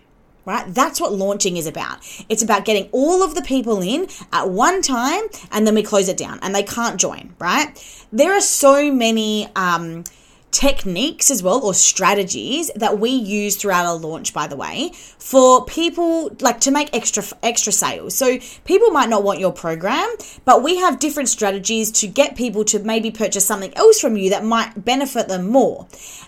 right? 0.48 0.74
That's 0.74 1.02
what 1.02 1.12
launching 1.12 1.58
is 1.58 1.68
about. 1.68 2.00
It's 2.30 2.42
about 2.42 2.64
getting 2.64 2.88
all 2.94 3.22
of 3.22 3.36
the 3.36 3.42
people 3.42 3.82
in 3.82 4.08
at 4.32 4.50
one 4.50 4.82
time 4.82 5.24
and 5.52 5.68
then 5.68 5.76
we 5.76 5.84
close 5.84 6.08
it 6.08 6.16
down 6.16 6.40
and 6.42 6.56
they 6.56 6.64
can't 6.64 6.98
join, 6.98 7.36
right? 7.38 7.78
There 8.12 8.34
are 8.34 8.42
so 8.42 8.92
many 8.92 9.50
um, 9.56 10.04
techniques 10.52 11.30
as 11.30 11.44
well 11.44 11.60
or 11.64 11.74
strategies 11.74 12.72
that 12.76 13.00
we 13.00 13.10
use 13.10 13.56
throughout 13.56 13.86
our 13.86 13.98
launch 13.98 14.34
by 14.34 14.48
the 14.48 14.56
way 14.56 14.92
for 15.20 15.66
people 15.66 16.36
like 16.40 16.60
to 16.62 16.72
make 16.72 16.90
extra 16.96 17.22
extra 17.44 17.72
sales 17.72 18.16
so 18.16 18.40
people 18.64 18.90
might 18.92 19.10
not 19.10 19.24
want 19.24 19.40
your 19.40 19.52
program 19.52 20.08
but 20.46 20.64
we 20.64 20.78
have 20.78 21.00
different 21.00 21.28
strategies 21.28 21.92
to 21.92 22.08
get 22.08 22.36
people 22.36 22.64
to 22.64 22.80
maybe 22.80 23.12
purchase 23.12 23.46
something 23.46 23.74
else 23.76 24.00
from 24.00 24.16
you 24.16 24.30
that 24.30 24.44
might 24.44 24.86
benefit 24.86 25.28
them 25.28 25.48
more 25.48 25.86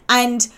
and 0.10 0.50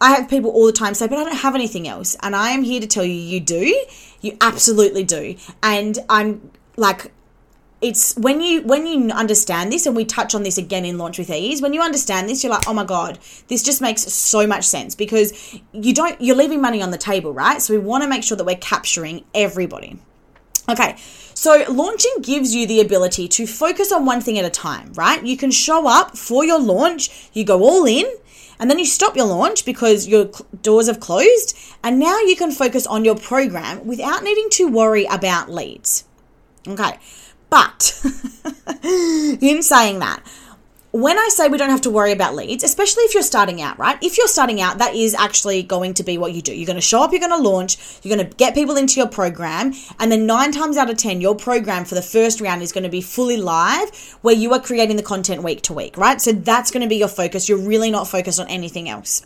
I 0.00 0.12
have 0.12 0.30
people 0.30 0.50
all 0.50 0.64
the 0.64 0.72
time 0.72 0.94
say, 0.94 1.08
but 1.08 1.18
I 1.18 1.24
don't 1.24 1.36
have 1.36 1.54
anything 1.54 1.86
else. 1.86 2.16
And 2.22 2.34
I 2.34 2.52
am 2.52 2.62
here 2.62 2.80
to 2.80 2.86
tell 2.86 3.04
you, 3.04 3.12
you 3.12 3.38
do. 3.38 3.84
You 4.22 4.34
absolutely 4.40 5.04
do. 5.04 5.36
And 5.62 5.98
I'm 6.08 6.50
like, 6.76 7.12
it's 7.80 8.14
when 8.16 8.40
you 8.40 8.62
when 8.62 8.86
you 8.86 9.10
understand 9.10 9.72
this 9.72 9.86
and 9.86 9.96
we 9.96 10.04
touch 10.04 10.34
on 10.34 10.42
this 10.42 10.58
again 10.58 10.84
in 10.84 10.98
launch 10.98 11.18
with 11.18 11.30
ease 11.30 11.62
when 11.62 11.72
you 11.72 11.80
understand 11.80 12.28
this 12.28 12.44
you're 12.44 12.52
like 12.52 12.68
oh 12.68 12.74
my 12.74 12.84
god 12.84 13.18
this 13.48 13.62
just 13.62 13.80
makes 13.80 14.02
so 14.02 14.46
much 14.46 14.64
sense 14.64 14.94
because 14.94 15.58
you 15.72 15.94
don't 15.94 16.20
you're 16.20 16.36
leaving 16.36 16.60
money 16.60 16.82
on 16.82 16.90
the 16.90 16.98
table 16.98 17.32
right? 17.32 17.62
So 17.62 17.72
we 17.74 17.78
want 17.78 18.02
to 18.02 18.08
make 18.08 18.22
sure 18.22 18.36
that 18.36 18.44
we're 18.44 18.56
capturing 18.56 19.24
everybody. 19.34 19.98
Okay 20.68 20.96
so 21.32 21.64
launching 21.70 22.16
gives 22.20 22.54
you 22.54 22.66
the 22.66 22.80
ability 22.80 23.26
to 23.28 23.46
focus 23.46 23.92
on 23.92 24.04
one 24.04 24.20
thing 24.20 24.38
at 24.38 24.44
a 24.44 24.50
time 24.50 24.92
right? 24.94 25.24
You 25.24 25.36
can 25.36 25.50
show 25.50 25.88
up 25.88 26.18
for 26.18 26.44
your 26.44 26.60
launch 26.60 27.30
you 27.32 27.44
go 27.44 27.62
all 27.62 27.86
in 27.86 28.04
and 28.58 28.68
then 28.68 28.78
you 28.78 28.84
stop 28.84 29.16
your 29.16 29.24
launch 29.24 29.64
because 29.64 30.06
your 30.06 30.30
doors 30.60 30.86
have 30.86 31.00
closed 31.00 31.56
and 31.82 31.98
now 31.98 32.18
you 32.18 32.36
can 32.36 32.50
focus 32.50 32.86
on 32.86 33.06
your 33.06 33.16
program 33.16 33.86
without 33.86 34.22
needing 34.22 34.50
to 34.50 34.68
worry 34.68 35.06
about 35.06 35.50
leads. 35.50 36.04
Okay 36.68 36.98
but 37.50 38.00
in 38.82 39.62
saying 39.62 39.98
that, 39.98 40.22
when 40.92 41.18
I 41.18 41.28
say 41.30 41.48
we 41.48 41.56
don't 41.56 41.70
have 41.70 41.82
to 41.82 41.90
worry 41.90 42.10
about 42.10 42.34
leads, 42.34 42.64
especially 42.64 43.04
if 43.04 43.14
you're 43.14 43.22
starting 43.22 43.62
out, 43.62 43.78
right? 43.78 43.96
If 44.02 44.18
you're 44.18 44.26
starting 44.26 44.60
out, 44.60 44.78
that 44.78 44.94
is 44.94 45.14
actually 45.14 45.62
going 45.62 45.94
to 45.94 46.02
be 46.02 46.18
what 46.18 46.32
you 46.32 46.42
do. 46.42 46.52
You're 46.52 46.66
going 46.66 46.76
to 46.76 46.82
show 46.82 47.02
up, 47.02 47.12
you're 47.12 47.20
going 47.20 47.30
to 47.30 47.48
launch, 47.48 47.76
you're 48.02 48.14
going 48.14 48.28
to 48.28 48.36
get 48.36 48.54
people 48.54 48.76
into 48.76 48.98
your 48.98 49.06
program, 49.06 49.72
and 50.00 50.10
then 50.10 50.26
nine 50.26 50.50
times 50.50 50.76
out 50.76 50.90
of 50.90 50.96
10, 50.96 51.20
your 51.20 51.36
program 51.36 51.84
for 51.84 51.94
the 51.94 52.02
first 52.02 52.40
round 52.40 52.62
is 52.62 52.72
going 52.72 52.82
to 52.82 52.90
be 52.90 53.00
fully 53.00 53.36
live 53.36 53.90
where 54.22 54.34
you 54.34 54.52
are 54.52 54.60
creating 54.60 54.96
the 54.96 55.02
content 55.02 55.44
week 55.44 55.62
to 55.62 55.72
week, 55.72 55.96
right? 55.96 56.20
So 56.20 56.32
that's 56.32 56.72
going 56.72 56.82
to 56.82 56.88
be 56.88 56.96
your 56.96 57.08
focus. 57.08 57.48
You're 57.48 57.58
really 57.58 57.90
not 57.90 58.08
focused 58.08 58.40
on 58.40 58.48
anything 58.48 58.88
else. 58.88 59.24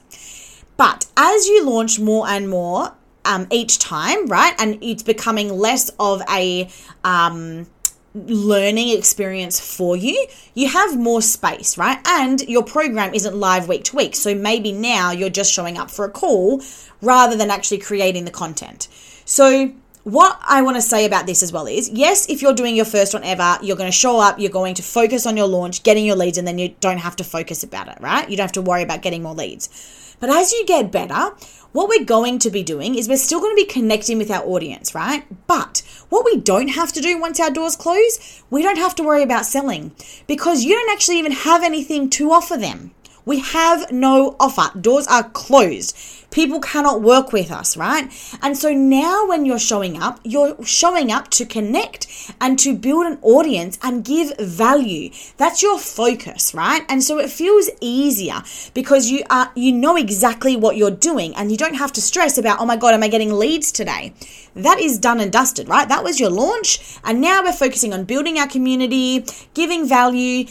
But 0.76 1.06
as 1.16 1.46
you 1.46 1.64
launch 1.64 1.98
more 1.98 2.28
and 2.28 2.48
more 2.50 2.94
um, 3.24 3.46
each 3.50 3.78
time, 3.78 4.26
right? 4.26 4.54
And 4.58 4.78
it's 4.82 5.02
becoming 5.02 5.48
less 5.48 5.90
of 5.98 6.20
a, 6.28 6.68
um, 7.04 7.66
learning 8.14 8.90
experience 8.90 9.58
for 9.58 9.96
you, 9.96 10.26
you 10.54 10.68
have 10.68 10.98
more 10.98 11.20
space, 11.20 11.76
right? 11.76 11.98
And 12.06 12.40
your 12.42 12.62
program 12.62 13.12
isn't 13.12 13.34
live 13.34 13.66
week 13.68 13.84
to 13.84 13.96
week. 13.96 14.14
So 14.14 14.34
maybe 14.34 14.70
now 14.72 15.10
you're 15.10 15.30
just 15.30 15.52
showing 15.52 15.76
up 15.76 15.90
for 15.90 16.04
a 16.04 16.10
call 16.10 16.62
rather 17.02 17.36
than 17.36 17.50
actually 17.50 17.78
creating 17.78 18.24
the 18.24 18.30
content. 18.30 18.88
So, 19.24 19.72
what 20.04 20.38
I 20.46 20.60
want 20.60 20.76
to 20.76 20.82
say 20.82 21.06
about 21.06 21.26
this 21.26 21.42
as 21.42 21.52
well 21.52 21.66
is 21.66 21.88
yes, 21.88 22.28
if 22.28 22.42
you're 22.42 22.54
doing 22.54 22.76
your 22.76 22.84
first 22.84 23.14
one 23.14 23.24
ever, 23.24 23.58
you're 23.62 23.76
going 23.76 23.90
to 23.90 23.96
show 23.96 24.20
up, 24.20 24.38
you're 24.38 24.50
going 24.50 24.74
to 24.74 24.82
focus 24.82 25.26
on 25.26 25.36
your 25.36 25.48
launch, 25.48 25.82
getting 25.82 26.04
your 26.04 26.14
leads, 26.14 26.36
and 26.36 26.46
then 26.46 26.58
you 26.58 26.74
don't 26.80 26.98
have 26.98 27.16
to 27.16 27.24
focus 27.24 27.62
about 27.62 27.88
it, 27.88 27.96
right? 28.00 28.28
You 28.28 28.36
don't 28.36 28.44
have 28.44 28.52
to 28.52 28.62
worry 28.62 28.82
about 28.82 29.02
getting 29.02 29.22
more 29.22 29.34
leads. 29.34 30.16
But 30.20 30.30
as 30.30 30.52
you 30.52 30.64
get 30.66 30.92
better, 30.92 31.34
what 31.72 31.88
we're 31.88 32.04
going 32.04 32.38
to 32.40 32.50
be 32.50 32.62
doing 32.62 32.94
is 32.94 33.08
we're 33.08 33.16
still 33.16 33.40
going 33.40 33.56
to 33.56 33.62
be 33.62 33.66
connecting 33.66 34.18
with 34.18 34.30
our 34.30 34.44
audience, 34.44 34.94
right? 34.94 35.24
But 35.46 35.82
what 36.10 36.24
we 36.24 36.36
don't 36.36 36.68
have 36.68 36.92
to 36.92 37.00
do 37.00 37.18
once 37.18 37.40
our 37.40 37.50
doors 37.50 37.74
close, 37.74 38.42
we 38.50 38.62
don't 38.62 38.78
have 38.78 38.94
to 38.96 39.02
worry 39.02 39.22
about 39.22 39.46
selling 39.46 39.92
because 40.26 40.64
you 40.64 40.74
don't 40.74 40.92
actually 40.92 41.18
even 41.18 41.32
have 41.32 41.64
anything 41.64 42.10
to 42.10 42.30
offer 42.30 42.56
them. 42.56 42.92
We 43.26 43.40
have 43.40 43.90
no 43.90 44.36
offer. 44.38 44.78
Doors 44.78 45.06
are 45.06 45.30
closed 45.30 45.96
people 46.34 46.58
cannot 46.58 47.00
work 47.00 47.32
with 47.32 47.50
us, 47.50 47.76
right? 47.76 48.10
And 48.42 48.58
so 48.58 48.72
now 48.74 49.26
when 49.26 49.46
you're 49.46 49.58
showing 49.58 50.02
up, 50.02 50.18
you're 50.24 50.62
showing 50.64 51.12
up 51.12 51.30
to 51.30 51.46
connect 51.46 52.08
and 52.40 52.58
to 52.58 52.76
build 52.76 53.06
an 53.06 53.18
audience 53.22 53.78
and 53.82 54.04
give 54.04 54.36
value. 54.38 55.10
That's 55.36 55.62
your 55.62 55.78
focus, 55.78 56.52
right? 56.52 56.82
And 56.88 57.02
so 57.02 57.18
it 57.18 57.30
feels 57.30 57.70
easier 57.80 58.42
because 58.74 59.10
you 59.10 59.22
are 59.30 59.52
you 59.54 59.72
know 59.72 59.96
exactly 59.96 60.56
what 60.56 60.76
you're 60.76 60.90
doing 60.90 61.34
and 61.36 61.52
you 61.52 61.56
don't 61.56 61.74
have 61.76 61.92
to 61.92 62.02
stress 62.02 62.36
about, 62.36 62.58
"Oh 62.60 62.66
my 62.66 62.76
god, 62.76 62.94
am 62.94 63.04
I 63.04 63.08
getting 63.08 63.32
leads 63.32 63.70
today?" 63.70 64.12
That 64.56 64.80
is 64.80 64.98
done 64.98 65.20
and 65.20 65.30
dusted, 65.30 65.68
right? 65.68 65.88
That 65.88 66.02
was 66.02 66.18
your 66.18 66.30
launch, 66.30 66.80
and 67.04 67.20
now 67.20 67.42
we're 67.42 67.52
focusing 67.52 67.92
on 67.94 68.04
building 68.04 68.38
our 68.38 68.48
community, 68.48 69.24
giving 69.54 69.86
value, 69.86 70.46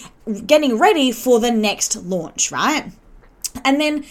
getting 0.47 0.77
ready 0.77 1.11
for 1.11 1.41
the 1.41 1.51
next 1.51 1.97
launch, 1.97 2.51
right? 2.51 2.85
And 3.65 3.79
then 3.79 4.05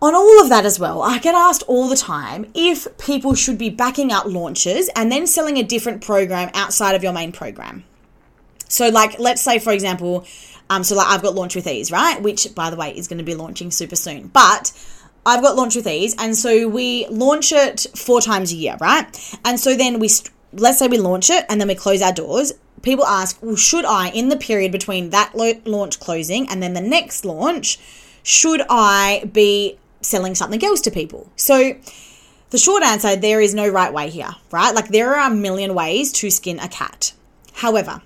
on 0.00 0.14
all 0.14 0.40
of 0.40 0.48
that 0.48 0.64
as 0.64 0.78
well, 0.78 1.02
I 1.02 1.18
get 1.18 1.34
asked 1.34 1.64
all 1.66 1.88
the 1.88 1.96
time 1.96 2.50
if 2.54 2.86
people 2.98 3.34
should 3.34 3.58
be 3.58 3.70
backing 3.70 4.12
up 4.12 4.26
launches 4.26 4.88
and 4.94 5.10
then 5.10 5.26
selling 5.26 5.58
a 5.58 5.62
different 5.62 6.02
program 6.02 6.50
outside 6.54 6.94
of 6.94 7.02
your 7.02 7.12
main 7.12 7.32
program. 7.32 7.84
So, 8.68 8.88
like, 8.88 9.18
let's 9.18 9.42
say, 9.42 9.58
for 9.58 9.72
example, 9.72 10.26
um, 10.70 10.84
so 10.84 10.94
like 10.94 11.08
I've 11.08 11.22
got 11.22 11.34
Launch 11.34 11.56
with 11.56 11.66
Ease, 11.66 11.90
right? 11.90 12.20
Which, 12.22 12.54
by 12.54 12.70
the 12.70 12.76
way, 12.76 12.96
is 12.96 13.08
going 13.08 13.18
to 13.18 13.24
be 13.24 13.34
launching 13.34 13.70
super 13.70 13.96
soon. 13.96 14.28
But 14.28 14.72
I've 15.24 15.42
got 15.42 15.56
Launch 15.56 15.74
with 15.74 15.86
Ease, 15.86 16.14
and 16.18 16.36
so 16.36 16.68
we 16.68 17.06
launch 17.08 17.52
it 17.52 17.86
four 17.96 18.20
times 18.20 18.52
a 18.52 18.56
year, 18.56 18.76
right? 18.80 19.38
And 19.44 19.58
so 19.58 19.74
then 19.74 19.98
we, 19.98 20.10
let's 20.52 20.78
say 20.78 20.86
we 20.86 20.98
launch 20.98 21.30
it 21.30 21.44
and 21.48 21.60
then 21.60 21.68
we 21.68 21.74
close 21.74 22.02
our 22.02 22.12
doors. 22.12 22.52
People 22.82 23.06
ask, 23.06 23.42
well, 23.42 23.56
should 23.56 23.84
I, 23.84 24.10
in 24.10 24.28
the 24.28 24.36
period 24.36 24.70
between 24.70 25.10
that 25.10 25.32
launch 25.34 25.98
closing 25.98 26.48
and 26.48 26.62
then 26.62 26.74
the 26.74 26.80
next 26.80 27.24
launch, 27.24 27.78
should 28.22 28.62
I 28.68 29.28
be 29.32 29.78
selling 30.00 30.34
something 30.34 30.64
else 30.64 30.80
to 30.82 30.90
people. 30.90 31.30
So, 31.36 31.76
the 32.50 32.58
short 32.58 32.82
answer 32.82 33.14
there 33.16 33.40
is 33.40 33.54
no 33.54 33.68
right 33.68 33.92
way 33.92 34.10
here, 34.10 34.30
right? 34.50 34.74
Like, 34.74 34.88
there 34.88 35.14
are 35.14 35.30
a 35.30 35.34
million 35.34 35.74
ways 35.74 36.12
to 36.12 36.30
skin 36.30 36.58
a 36.58 36.68
cat. 36.68 37.12
However, 37.54 38.02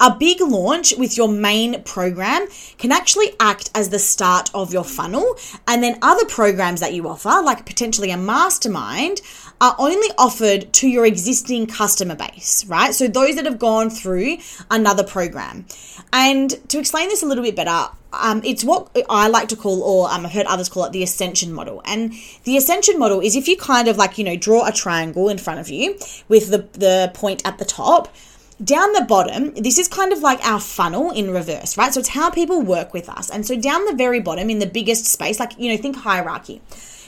a 0.00 0.14
big 0.14 0.40
launch 0.40 0.94
with 0.96 1.16
your 1.16 1.28
main 1.28 1.82
program 1.82 2.46
can 2.78 2.92
actually 2.92 3.32
act 3.40 3.70
as 3.74 3.88
the 3.88 3.98
start 3.98 4.50
of 4.54 4.72
your 4.72 4.84
funnel, 4.84 5.36
and 5.66 5.82
then 5.82 5.98
other 6.02 6.24
programs 6.26 6.80
that 6.80 6.92
you 6.92 7.08
offer, 7.08 7.40
like 7.42 7.64
potentially 7.66 8.10
a 8.10 8.16
mastermind, 8.16 9.20
are 9.60 9.74
only 9.78 10.08
offered 10.18 10.70
to 10.74 10.88
your 10.88 11.06
existing 11.06 11.66
customer 11.66 12.14
base, 12.14 12.64
right? 12.66 12.94
So 12.94 13.08
those 13.08 13.36
that 13.36 13.46
have 13.46 13.58
gone 13.58 13.88
through 13.88 14.38
another 14.70 15.02
program. 15.02 15.64
And 16.12 16.50
to 16.68 16.78
explain 16.78 17.08
this 17.08 17.22
a 17.22 17.26
little 17.26 17.42
bit 17.42 17.56
better, 17.56 17.88
um, 18.12 18.42
it's 18.44 18.64
what 18.64 18.94
I 19.08 19.28
like 19.28 19.48
to 19.48 19.56
call, 19.56 19.82
or 19.82 20.10
um, 20.10 20.26
I've 20.26 20.32
heard 20.32 20.46
others 20.46 20.68
call 20.68 20.84
it, 20.84 20.92
the 20.92 21.02
ascension 21.02 21.52
model. 21.52 21.82
And 21.86 22.12
the 22.44 22.56
ascension 22.56 22.98
model 22.98 23.20
is 23.20 23.34
if 23.34 23.48
you 23.48 23.56
kind 23.56 23.88
of 23.88 23.96
like, 23.96 24.18
you 24.18 24.24
know, 24.24 24.36
draw 24.36 24.66
a 24.66 24.72
triangle 24.72 25.28
in 25.28 25.38
front 25.38 25.60
of 25.60 25.68
you 25.68 25.98
with 26.28 26.50
the, 26.50 26.68
the 26.78 27.10
point 27.14 27.42
at 27.46 27.58
the 27.58 27.64
top 27.64 28.14
down 28.62 28.92
the 28.92 29.02
bottom, 29.02 29.52
this 29.54 29.78
is 29.78 29.88
kind 29.88 30.12
of 30.12 30.20
like 30.20 30.44
our 30.46 30.60
funnel 30.60 31.10
in 31.10 31.30
reverse, 31.30 31.76
right? 31.76 31.92
So 31.92 32.00
it's 32.00 32.10
how 32.10 32.30
people 32.30 32.62
work 32.62 32.94
with 32.94 33.08
us. 33.08 33.30
And 33.30 33.46
so 33.46 33.58
down 33.58 33.84
the 33.84 33.94
very 33.94 34.20
bottom, 34.20 34.48
in 34.48 34.58
the 34.60 34.66
biggest 34.66 35.06
space, 35.06 35.38
like, 35.38 35.58
you 35.58 35.70
know, 35.70 35.76
think 35.76 35.96
hierarchy 35.96 36.62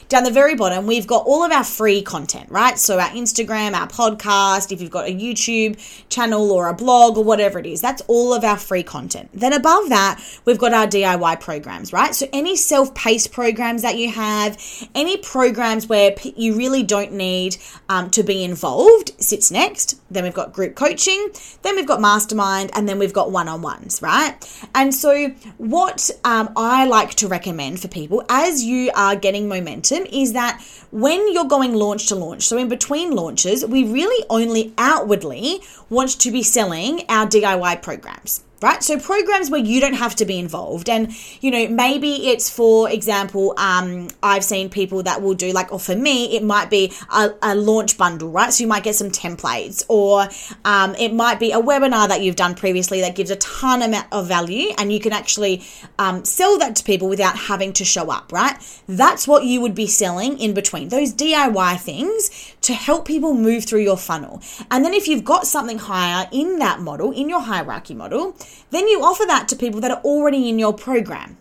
down 0.09 0.23
the 0.23 0.31
very 0.31 0.55
bottom, 0.55 0.87
we've 0.87 1.05
got 1.05 1.25
all 1.27 1.43
of 1.43 1.51
our 1.51 1.63
free 1.63 2.01
content, 2.01 2.49
right? 2.49 2.79
So 2.79 2.99
our 2.99 3.09
Instagram, 3.09 3.75
our 3.75 3.87
podcast, 3.87 4.71
if 4.71 4.81
you've 4.81 4.89
got 4.89 5.07
a 5.07 5.13
YouTube 5.13 5.77
channel 6.09 6.51
or 6.51 6.67
a 6.67 6.73
blog 6.73 7.15
or 7.15 7.23
whatever 7.23 7.59
it 7.59 7.67
is, 7.67 7.79
that's 7.79 8.01
all 8.07 8.33
of 8.33 8.43
our 8.43 8.57
free 8.57 8.81
content. 8.81 9.29
Then 9.33 9.53
above 9.53 9.89
that, 9.89 10.19
we've 10.45 10.57
got 10.57 10.73
our 10.73 10.87
DIY 10.87 11.39
programs, 11.39 11.93
right? 11.93 12.15
So 12.15 12.27
any 12.33 12.55
self 12.55 12.93
paced 12.95 13.31
programs 13.31 13.83
that 13.83 13.97
you 13.97 14.09
have, 14.09 14.57
any 14.95 15.17
programs 15.17 15.87
where 15.87 16.15
you 16.35 16.55
really 16.55 16.81
don't 16.81 17.13
need 17.13 17.57
um, 17.87 18.09
to 18.11 18.23
be 18.23 18.43
involved 18.43 19.11
sits 19.21 19.51
next. 19.51 20.01
Then 20.09 20.23
we've 20.23 20.33
got 20.33 20.53
group 20.53 20.73
coaching, 20.73 21.29
then 21.61 21.75
we've 21.75 21.87
got 21.87 22.01
mastermind, 22.01 22.71
and 22.73 22.89
then 22.89 22.97
we've 22.97 23.13
got 23.13 23.31
one 23.31 23.47
on 23.47 23.61
ones, 23.61 24.01
right? 24.01 24.33
And 24.73 24.93
so, 24.93 25.29
what 25.57 26.09
um, 26.23 26.51
I 26.55 26.85
like 26.87 27.11
to 27.15 27.27
recommend 27.27 27.79
for 27.79 27.89
people 27.89 28.23
as 28.27 28.63
you 28.63 28.89
are 28.95 29.15
getting 29.15 29.47
momentum 29.47 29.98
is 30.07 30.33
that 30.33 30.61
when 30.91 31.31
you're 31.33 31.45
going 31.45 31.73
launch 31.73 32.07
to 32.07 32.15
launch, 32.15 32.43
so 32.43 32.57
in 32.57 32.69
between 32.69 33.11
launches, 33.11 33.65
we 33.65 33.83
really 33.83 34.25
only 34.29 34.73
outwardly 34.77 35.61
want 35.89 36.19
to 36.19 36.31
be 36.31 36.43
selling 36.43 37.01
our 37.09 37.27
DIY 37.27 37.81
programs 37.81 38.43
right? 38.61 38.83
So 38.83 38.99
programs 38.99 39.49
where 39.49 39.59
you 39.59 39.79
don't 39.79 39.93
have 39.93 40.15
to 40.15 40.25
be 40.25 40.37
involved, 40.39 40.89
and 40.89 41.13
you 41.41 41.51
know 41.51 41.67
maybe 41.67 42.27
it's 42.29 42.49
for 42.49 42.89
example, 42.89 43.53
um, 43.57 44.09
I've 44.21 44.43
seen 44.43 44.69
people 44.69 45.03
that 45.03 45.21
will 45.21 45.33
do 45.33 45.51
like, 45.51 45.71
or 45.71 45.79
for 45.79 45.95
me, 45.95 46.35
it 46.35 46.43
might 46.43 46.69
be 46.69 46.93
a, 47.13 47.31
a 47.41 47.55
launch 47.55 47.97
bundle, 47.97 48.29
right? 48.29 48.51
So 48.51 48.63
you 48.63 48.67
might 48.67 48.83
get 48.83 48.95
some 48.95 49.09
templates, 49.11 49.83
or 49.87 50.27
um, 50.65 50.95
it 50.95 51.13
might 51.13 51.39
be 51.39 51.51
a 51.51 51.59
webinar 51.59 52.07
that 52.07 52.21
you've 52.21 52.35
done 52.35 52.55
previously 52.55 53.01
that 53.01 53.15
gives 53.15 53.31
a 53.31 53.35
ton 53.37 53.81
amount 53.81 54.07
of 54.11 54.27
value, 54.27 54.71
and 54.77 54.91
you 54.91 54.99
can 54.99 55.13
actually 55.13 55.63
um, 55.97 56.25
sell 56.25 56.57
that 56.59 56.75
to 56.77 56.83
people 56.83 57.07
without 57.07 57.37
having 57.37 57.73
to 57.73 57.85
show 57.85 58.09
up, 58.09 58.31
right? 58.31 58.57
That's 58.87 59.27
what 59.27 59.43
you 59.45 59.61
would 59.61 59.75
be 59.75 59.87
selling 59.87 60.39
in 60.39 60.53
between 60.53 60.89
those 60.89 61.13
DIY 61.13 61.79
things 61.79 62.55
to 62.69 62.73
help 62.73 63.05
people 63.05 63.33
move 63.33 63.65
through 63.65 63.81
your 63.81 63.97
funnel, 63.97 64.41
and 64.71 64.85
then 64.85 64.93
if 64.93 65.07
you've 65.07 65.25
got 65.25 65.45
something 65.45 65.79
higher 65.79 66.27
in 66.31 66.59
that 66.59 66.79
model, 66.79 67.11
in 67.11 67.29
your 67.29 67.41
hierarchy 67.41 67.93
model 67.93 68.35
then 68.71 68.87
you 68.87 69.01
offer 69.03 69.25
that 69.25 69.47
to 69.49 69.55
people 69.55 69.81
that 69.81 69.91
are 69.91 70.01
already 70.03 70.49
in 70.49 70.59
your 70.59 70.73
program, 70.73 71.37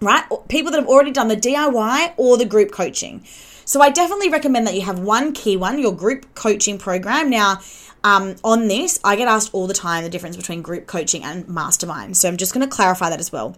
right? 0.00 0.24
People 0.48 0.70
that 0.72 0.78
have 0.78 0.88
already 0.88 1.10
done 1.10 1.28
the 1.28 1.36
DIY 1.36 2.14
or 2.16 2.36
the 2.36 2.44
group 2.44 2.70
coaching. 2.70 3.24
So 3.64 3.80
I 3.80 3.90
definitely 3.90 4.30
recommend 4.30 4.66
that 4.66 4.74
you 4.74 4.82
have 4.82 4.98
one 4.98 5.32
key 5.32 5.56
one, 5.56 5.78
your 5.78 5.94
group 5.94 6.34
coaching 6.34 6.78
program. 6.78 7.30
Now, 7.30 7.60
um, 8.02 8.36
on 8.42 8.68
this, 8.68 8.98
I 9.04 9.16
get 9.16 9.28
asked 9.28 9.50
all 9.52 9.66
the 9.66 9.74
time 9.74 10.02
the 10.02 10.10
difference 10.10 10.36
between 10.36 10.62
group 10.62 10.86
coaching 10.86 11.22
and 11.22 11.46
mastermind. 11.48 12.16
So 12.16 12.28
I'm 12.28 12.36
just 12.36 12.52
going 12.52 12.68
to 12.68 12.74
clarify 12.74 13.10
that 13.10 13.20
as 13.20 13.30
well. 13.30 13.56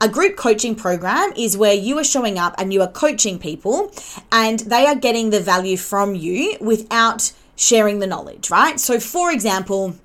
A 0.00 0.08
group 0.08 0.36
coaching 0.36 0.76
program 0.76 1.32
is 1.36 1.56
where 1.56 1.74
you 1.74 1.98
are 1.98 2.04
showing 2.04 2.38
up 2.38 2.54
and 2.56 2.72
you 2.72 2.82
are 2.82 2.88
coaching 2.88 3.38
people 3.38 3.92
and 4.30 4.60
they 4.60 4.86
are 4.86 4.94
getting 4.94 5.30
the 5.30 5.40
value 5.40 5.76
from 5.76 6.14
you 6.14 6.56
without 6.60 7.32
sharing 7.56 7.98
the 7.98 8.06
knowledge, 8.06 8.48
right? 8.48 8.78
So, 8.78 9.00
for 9.00 9.32
example, 9.32 9.96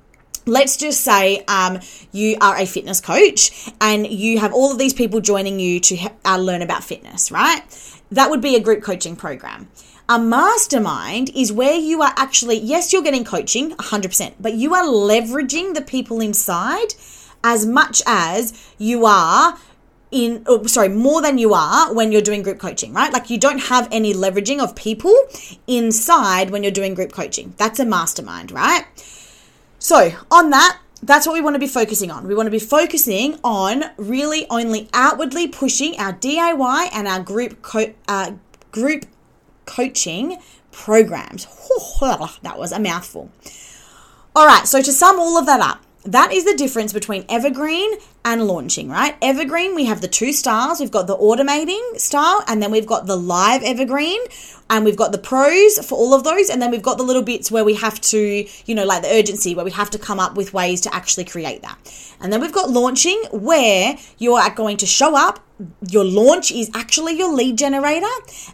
let's 0.48 0.78
just 0.78 1.02
say 1.02 1.44
um, 1.48 1.80
you 2.12 2.38
are 2.42 2.58
a 2.58 2.66
fitness 2.66 3.02
coach 3.02 3.72
and 3.80 4.08
you 4.08 4.40
have 4.40 4.52
all 4.52 4.72
of 4.72 4.80
these 4.80 4.94
people 4.94 5.22
joining 5.22 5.60
you 5.60 5.80
to 5.82 6.10
uh, 6.26 6.38
learn 6.38 6.64
about 6.64 6.84
fitness, 6.84 7.32
right? 7.32 7.62
That 8.12 8.32
would 8.32 8.42
be 8.42 8.56
a 8.56 8.60
group 8.60 8.82
coaching 8.82 9.16
program. 9.16 9.70
A 10.10 10.18
mastermind 10.18 11.30
is 11.36 11.54
where 11.54 11.76
you 11.76 12.02
are 12.02 12.14
actually, 12.18 12.58
yes, 12.58 12.92
you're 12.92 13.04
getting 13.04 13.24
coaching 13.24 13.72
100%, 13.72 14.34
but 14.40 14.56
you 14.56 14.74
are 14.74 14.86
leveraging 14.86 15.76
the 15.76 15.82
people 15.82 16.20
inside 16.20 16.96
as 17.44 17.66
much 17.66 18.02
as 18.08 18.54
you 18.78 19.06
are 19.06 19.58
in 20.14 20.44
oh, 20.46 20.66
sorry 20.68 20.90
more 20.90 21.22
than 21.22 21.38
you 21.38 21.54
are 21.54 21.94
when 21.94 22.12
you're 22.12 22.22
doing 22.22 22.44
group 22.44 22.60
coaching 22.60 22.94
right 22.94 23.12
like 23.12 23.30
you 23.30 23.38
don't 23.38 23.60
have 23.60 23.88
any 23.92 24.14
leveraging 24.14 24.64
of 24.64 24.76
people 24.76 25.14
inside 25.68 26.52
when 26.52 26.64
you're 26.64 26.72
doing 26.72 26.94
group 26.94 27.12
coaching 27.12 27.54
that's 27.58 27.80
a 27.80 27.86
mastermind 27.86 28.52
right 28.52 28.86
so, 29.84 30.14
on 30.32 30.50
that, 30.52 30.80
that's 31.02 31.28
what 31.28 31.34
we 31.34 31.42
want 31.42 31.56
to 31.56 31.60
be 31.60 31.68
focusing 31.68 32.10
on. 32.10 32.26
We 32.26 32.36
want 32.36 32.48
to 32.48 32.52
be 32.52 32.58
focusing 32.58 33.38
on 33.44 33.84
really 33.98 34.48
only 34.50 34.88
outwardly 34.94 35.46
pushing 35.46 36.00
our 36.00 36.14
DIY 36.14 36.88
and 36.94 37.06
our 37.06 37.20
group 37.20 37.62
co- 37.62 37.94
uh, 38.08 38.32
group 38.72 39.06
coaching 39.66 40.38
programs. 40.72 41.48
that 42.00 42.56
was 42.58 42.72
a 42.72 42.80
mouthful. 42.80 43.30
All 44.34 44.48
right, 44.48 44.66
so 44.66 44.82
to 44.82 44.94
sum 44.94 45.20
all 45.20 45.38
of 45.38 45.46
that 45.48 45.60
up, 45.60 45.83
that 46.06 46.34
is 46.34 46.44
the 46.44 46.56
difference 46.56 46.92
between 46.92 47.26
evergreen 47.30 47.92
and 48.26 48.46
launching, 48.46 48.90
right? 48.90 49.16
Evergreen, 49.22 49.74
we 49.74 49.86
have 49.86 50.02
the 50.02 50.08
two 50.08 50.34
styles. 50.34 50.80
We've 50.80 50.92
got 50.92 51.08
the 51.08 51.18
automating 51.18 51.98
style, 51.98 52.44
and 52.48 52.62
then 52.62 52.72
we've 52.72 52.86
got 52.86 53.06
the 53.06 53.16
live 53.16 53.64
evergreen, 53.64 54.20
and 54.70 54.84
we've 54.84 54.98
got 54.98 55.14
the 55.14 55.18
pros 55.18 55.80
for 55.86 55.96
all 55.96 56.14
of 56.14 56.24
those, 56.24 56.50
and 56.50 56.62
then 56.62 56.72
we've 56.72 56.82
got 56.82 56.98
the 56.98 57.04
little 57.04 57.22
bits 57.22 57.50
where 57.50 57.64
we 57.64 57.76
have 57.76 58.02
to, 58.02 58.46
you 58.66 58.76
know, 58.76 58.86
like 58.86 59.02
the 59.04 59.14
urgency, 59.14 59.56
where 59.56 59.66
we 59.66 59.72
have 59.72 59.90
to 59.92 59.98
come 59.98 60.20
up 60.20 60.36
with 60.36 60.54
ways 60.54 60.82
to 60.82 60.94
actually 60.94 61.26
create 61.26 61.62
that. 61.62 61.78
And 62.20 62.34
then 62.34 62.42
we've 62.42 62.54
got 62.54 62.70
launching, 62.70 63.22
where 63.32 63.98
you 64.18 64.34
are 64.34 64.54
going 64.54 64.78
to 64.78 64.86
show 64.86 65.16
up, 65.16 65.40
your 65.88 66.04
launch 66.04 66.52
is 66.52 66.70
actually 66.74 67.18
your 67.18 67.34
lead 67.34 67.58
generator, 67.58 68.08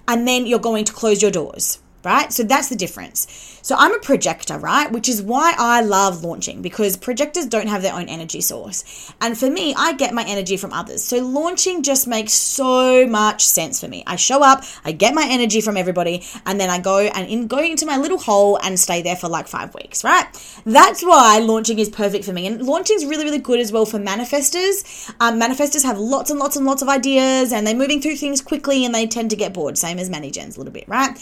and 0.07 0.27
then 0.27 0.45
you're 0.45 0.59
going 0.59 0.85
to 0.85 0.93
close 0.93 1.21
your 1.21 1.31
doors 1.31 1.79
right? 2.03 2.31
So 2.31 2.43
that's 2.43 2.69
the 2.69 2.75
difference. 2.75 3.27
So 3.61 3.75
I'm 3.77 3.93
a 3.93 3.99
projector, 3.99 4.57
right? 4.57 4.91
Which 4.91 5.09
is 5.09 5.21
why 5.21 5.53
I 5.57 5.81
love 5.81 6.23
launching 6.23 6.61
because 6.61 6.97
projectors 6.97 7.45
don't 7.45 7.67
have 7.67 7.81
their 7.81 7.93
own 7.93 8.07
energy 8.07 8.41
source. 8.41 9.13
And 9.21 9.37
for 9.37 9.49
me, 9.49 9.75
I 9.77 9.93
get 9.93 10.13
my 10.13 10.23
energy 10.23 10.57
from 10.57 10.73
others. 10.73 11.03
So 11.03 11.17
launching 11.17 11.83
just 11.83 12.07
makes 12.07 12.33
so 12.33 13.05
much 13.05 13.45
sense 13.45 13.79
for 13.79 13.87
me. 13.87 14.03
I 14.07 14.15
show 14.15 14.41
up, 14.43 14.63
I 14.85 14.91
get 14.91 15.13
my 15.13 15.27
energy 15.29 15.61
from 15.61 15.77
everybody, 15.77 16.23
and 16.45 16.59
then 16.59 16.69
I 16.69 16.79
go 16.79 16.99
and 16.99 17.27
in, 17.27 17.47
go 17.47 17.59
into 17.59 17.85
my 17.85 17.97
little 17.97 18.17
hole 18.17 18.57
and 18.63 18.79
stay 18.79 19.01
there 19.01 19.15
for 19.15 19.27
like 19.27 19.47
five 19.47 19.73
weeks, 19.75 20.03
right? 20.03 20.25
That's 20.65 21.03
why 21.03 21.39
launching 21.39 21.79
is 21.79 21.89
perfect 21.89 22.25
for 22.25 22.33
me. 22.33 22.47
And 22.47 22.61
launching 22.65 22.95
is 22.95 23.05
really, 23.05 23.25
really 23.25 23.39
good 23.39 23.59
as 23.59 23.71
well 23.71 23.85
for 23.85 23.99
manifestors. 23.99 25.13
Um, 25.19 25.39
manifestors 25.39 25.83
have 25.83 25.97
lots 25.99 26.29
and 26.29 26.39
lots 26.39 26.55
and 26.55 26.65
lots 26.65 26.81
of 26.81 26.89
ideas 26.89 27.51
and 27.51 27.67
they're 27.67 27.75
moving 27.75 28.01
through 28.01 28.15
things 28.15 28.41
quickly 28.41 28.85
and 28.85 28.95
they 28.95 29.05
tend 29.05 29.29
to 29.31 29.35
get 29.35 29.53
bored, 29.53 29.77
same 29.77 29.99
as 29.99 30.09
many 30.09 30.31
gens 30.31 30.55
a 30.55 30.59
little 30.59 30.73
bit, 30.73 30.87
right? 30.87 31.17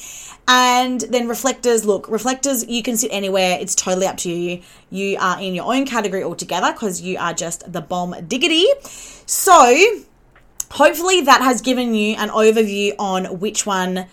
And 0.69 0.99
then 0.99 1.29
reflectors, 1.29 1.85
look, 1.85 2.09
reflectors, 2.09 2.67
you 2.67 2.83
can 2.83 2.97
sit 2.97 3.09
anywhere. 3.13 3.57
It's 3.61 3.73
totally 3.73 4.05
up 4.05 4.17
to 4.17 4.29
you. 4.29 4.61
You 4.89 5.17
are 5.17 5.39
in 5.39 5.55
your 5.55 5.73
own 5.73 5.85
category 5.85 6.23
altogether 6.23 6.73
because 6.73 6.99
you 6.99 7.17
are 7.17 7.33
just 7.33 7.71
the 7.71 7.79
bomb 7.79 8.13
diggity. 8.27 8.65
So, 9.25 9.57
hopefully, 10.71 11.21
that 11.21 11.41
has 11.41 11.61
given 11.61 11.95
you 11.95 12.17
an 12.17 12.27
overview 12.27 12.95
on 12.99 13.39
which 13.39 13.65
one 13.65 14.07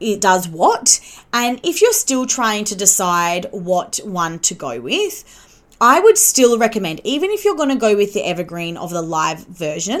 it 0.00 0.22
does 0.22 0.48
what. 0.48 0.98
And 1.34 1.60
if 1.62 1.82
you're 1.82 1.92
still 1.92 2.24
trying 2.24 2.64
to 2.70 2.74
decide 2.74 3.44
what 3.50 4.00
one 4.02 4.38
to 4.48 4.54
go 4.54 4.80
with, 4.80 5.62
I 5.78 6.00
would 6.00 6.16
still 6.16 6.58
recommend, 6.58 7.02
even 7.04 7.30
if 7.30 7.44
you're 7.44 7.54
going 7.54 7.68
to 7.68 7.86
go 7.88 7.94
with 7.94 8.14
the 8.14 8.24
evergreen 8.24 8.78
of 8.78 8.88
the 8.88 9.02
live 9.02 9.40
version, 9.46 10.00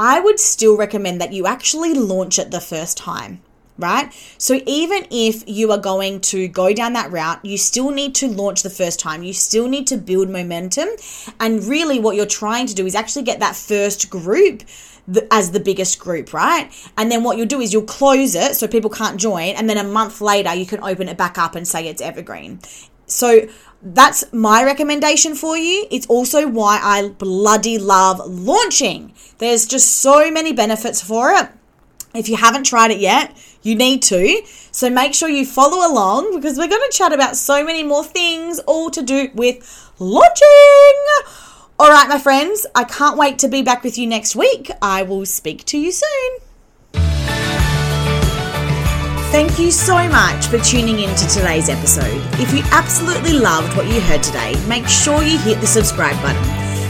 I 0.00 0.18
would 0.18 0.40
still 0.40 0.76
recommend 0.76 1.20
that 1.20 1.32
you 1.32 1.46
actually 1.46 1.94
launch 1.94 2.40
it 2.40 2.50
the 2.50 2.60
first 2.60 2.96
time 2.96 3.40
right? 3.78 4.12
So 4.38 4.60
even 4.66 5.06
if 5.10 5.42
you 5.46 5.72
are 5.72 5.78
going 5.78 6.20
to 6.20 6.48
go 6.48 6.72
down 6.72 6.92
that 6.92 7.10
route, 7.10 7.44
you 7.44 7.58
still 7.58 7.90
need 7.90 8.14
to 8.16 8.28
launch 8.28 8.62
the 8.62 8.70
first 8.70 9.00
time. 9.00 9.22
You 9.22 9.32
still 9.32 9.68
need 9.68 9.86
to 9.88 9.96
build 9.96 10.30
momentum. 10.30 10.88
And 11.40 11.64
really, 11.64 11.98
what 11.98 12.16
you're 12.16 12.26
trying 12.26 12.66
to 12.66 12.74
do 12.74 12.86
is 12.86 12.94
actually 12.94 13.22
get 13.22 13.40
that 13.40 13.56
first 13.56 14.10
group 14.10 14.62
as 15.30 15.50
the 15.50 15.60
biggest 15.60 15.98
group, 15.98 16.32
right? 16.32 16.70
And 16.96 17.10
then 17.10 17.22
what 17.22 17.36
you'll 17.36 17.46
do 17.46 17.60
is 17.60 17.72
you'll 17.72 17.82
close 17.82 18.34
it 18.34 18.56
so 18.56 18.66
people 18.66 18.90
can't 18.90 19.20
join. 19.20 19.50
And 19.50 19.68
then 19.68 19.76
a 19.76 19.84
month 19.84 20.20
later, 20.20 20.54
you 20.54 20.66
can 20.66 20.82
open 20.82 21.08
it 21.08 21.18
back 21.18 21.36
up 21.36 21.54
and 21.54 21.66
say 21.68 21.86
it's 21.88 22.00
evergreen. 22.00 22.60
So 23.06 23.48
that's 23.82 24.32
my 24.32 24.64
recommendation 24.64 25.34
for 25.34 25.58
you. 25.58 25.86
It's 25.90 26.06
also 26.06 26.48
why 26.48 26.80
I 26.82 27.08
bloody 27.08 27.76
love 27.76 28.20
launching. 28.26 29.12
There's 29.38 29.66
just 29.66 30.00
so 30.00 30.30
many 30.30 30.52
benefits 30.52 31.02
for 31.02 31.30
it. 31.32 31.50
If 32.14 32.28
you 32.28 32.36
haven't 32.36 32.64
tried 32.64 32.92
it 32.92 32.98
yet, 32.98 33.36
you 33.64 33.74
need 33.74 34.02
to. 34.02 34.42
So 34.70 34.88
make 34.88 35.14
sure 35.14 35.28
you 35.28 35.44
follow 35.44 35.90
along 35.90 36.36
because 36.36 36.56
we're 36.56 36.68
going 36.68 36.88
to 36.88 36.96
chat 36.96 37.12
about 37.12 37.36
so 37.36 37.64
many 37.64 37.82
more 37.82 38.04
things, 38.04 38.60
all 38.60 38.90
to 38.90 39.02
do 39.02 39.30
with 39.34 39.92
launching. 39.98 40.46
All 41.78 41.90
right, 41.90 42.08
my 42.08 42.18
friends, 42.18 42.66
I 42.74 42.84
can't 42.84 43.16
wait 43.16 43.40
to 43.40 43.48
be 43.48 43.62
back 43.62 43.82
with 43.82 43.98
you 43.98 44.06
next 44.06 44.36
week. 44.36 44.70
I 44.80 45.02
will 45.02 45.26
speak 45.26 45.64
to 45.66 45.78
you 45.78 45.90
soon. 45.90 46.38
Thank 49.32 49.58
you 49.58 49.72
so 49.72 50.08
much 50.08 50.46
for 50.46 50.58
tuning 50.60 51.00
in 51.00 51.12
to 51.16 51.26
today's 51.26 51.68
episode. 51.68 52.22
If 52.34 52.54
you 52.54 52.62
absolutely 52.70 53.32
loved 53.32 53.76
what 53.76 53.88
you 53.88 54.00
heard 54.00 54.22
today, 54.22 54.54
make 54.68 54.86
sure 54.86 55.24
you 55.24 55.38
hit 55.38 55.60
the 55.60 55.66
subscribe 55.66 56.14
button. 56.22 56.44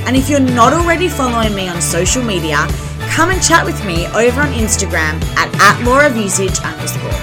And 0.06 0.14
if 0.14 0.28
you're 0.28 0.40
not 0.40 0.74
already 0.74 1.08
following 1.08 1.54
me 1.54 1.68
on 1.68 1.80
social 1.80 2.22
media, 2.22 2.66
come 3.14 3.30
and 3.30 3.40
chat 3.40 3.64
with 3.64 3.78
me 3.86 4.08
over 4.08 4.40
on 4.40 4.52
Instagram 4.54 5.22
at, 5.36 5.48
at 5.60 5.84
Laura 5.84 6.10
Vucic 6.10 6.60
underscore. 6.64 7.14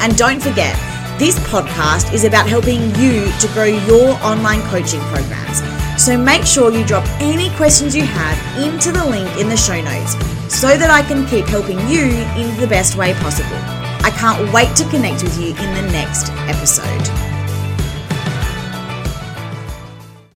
And 0.00 0.16
don't 0.16 0.40
forget, 0.40 0.78
this 1.18 1.40
podcast 1.40 2.14
is 2.14 2.22
about 2.22 2.48
helping 2.48 2.82
you 2.94 3.26
to 3.40 3.48
grow 3.52 3.64
your 3.64 4.10
online 4.22 4.62
coaching 4.70 5.00
programs. 5.10 5.60
So 6.00 6.16
make 6.16 6.46
sure 6.46 6.70
you 6.70 6.86
drop 6.86 7.04
any 7.20 7.50
questions 7.56 7.96
you 7.96 8.04
have 8.04 8.62
into 8.62 8.92
the 8.92 9.04
link 9.04 9.28
in 9.40 9.48
the 9.48 9.56
show 9.56 9.80
notes 9.82 10.12
so 10.54 10.78
that 10.78 10.88
I 10.88 11.02
can 11.02 11.26
keep 11.26 11.46
helping 11.46 11.80
you 11.88 12.04
in 12.38 12.56
the 12.60 12.68
best 12.68 12.96
way 12.96 13.12
possible. 13.14 13.58
I 14.06 14.12
can't 14.16 14.52
wait 14.52 14.76
to 14.76 14.88
connect 14.88 15.24
with 15.24 15.36
you 15.36 15.48
in 15.48 15.74
the 15.74 15.90
next 15.90 16.30
episode. 16.48 17.29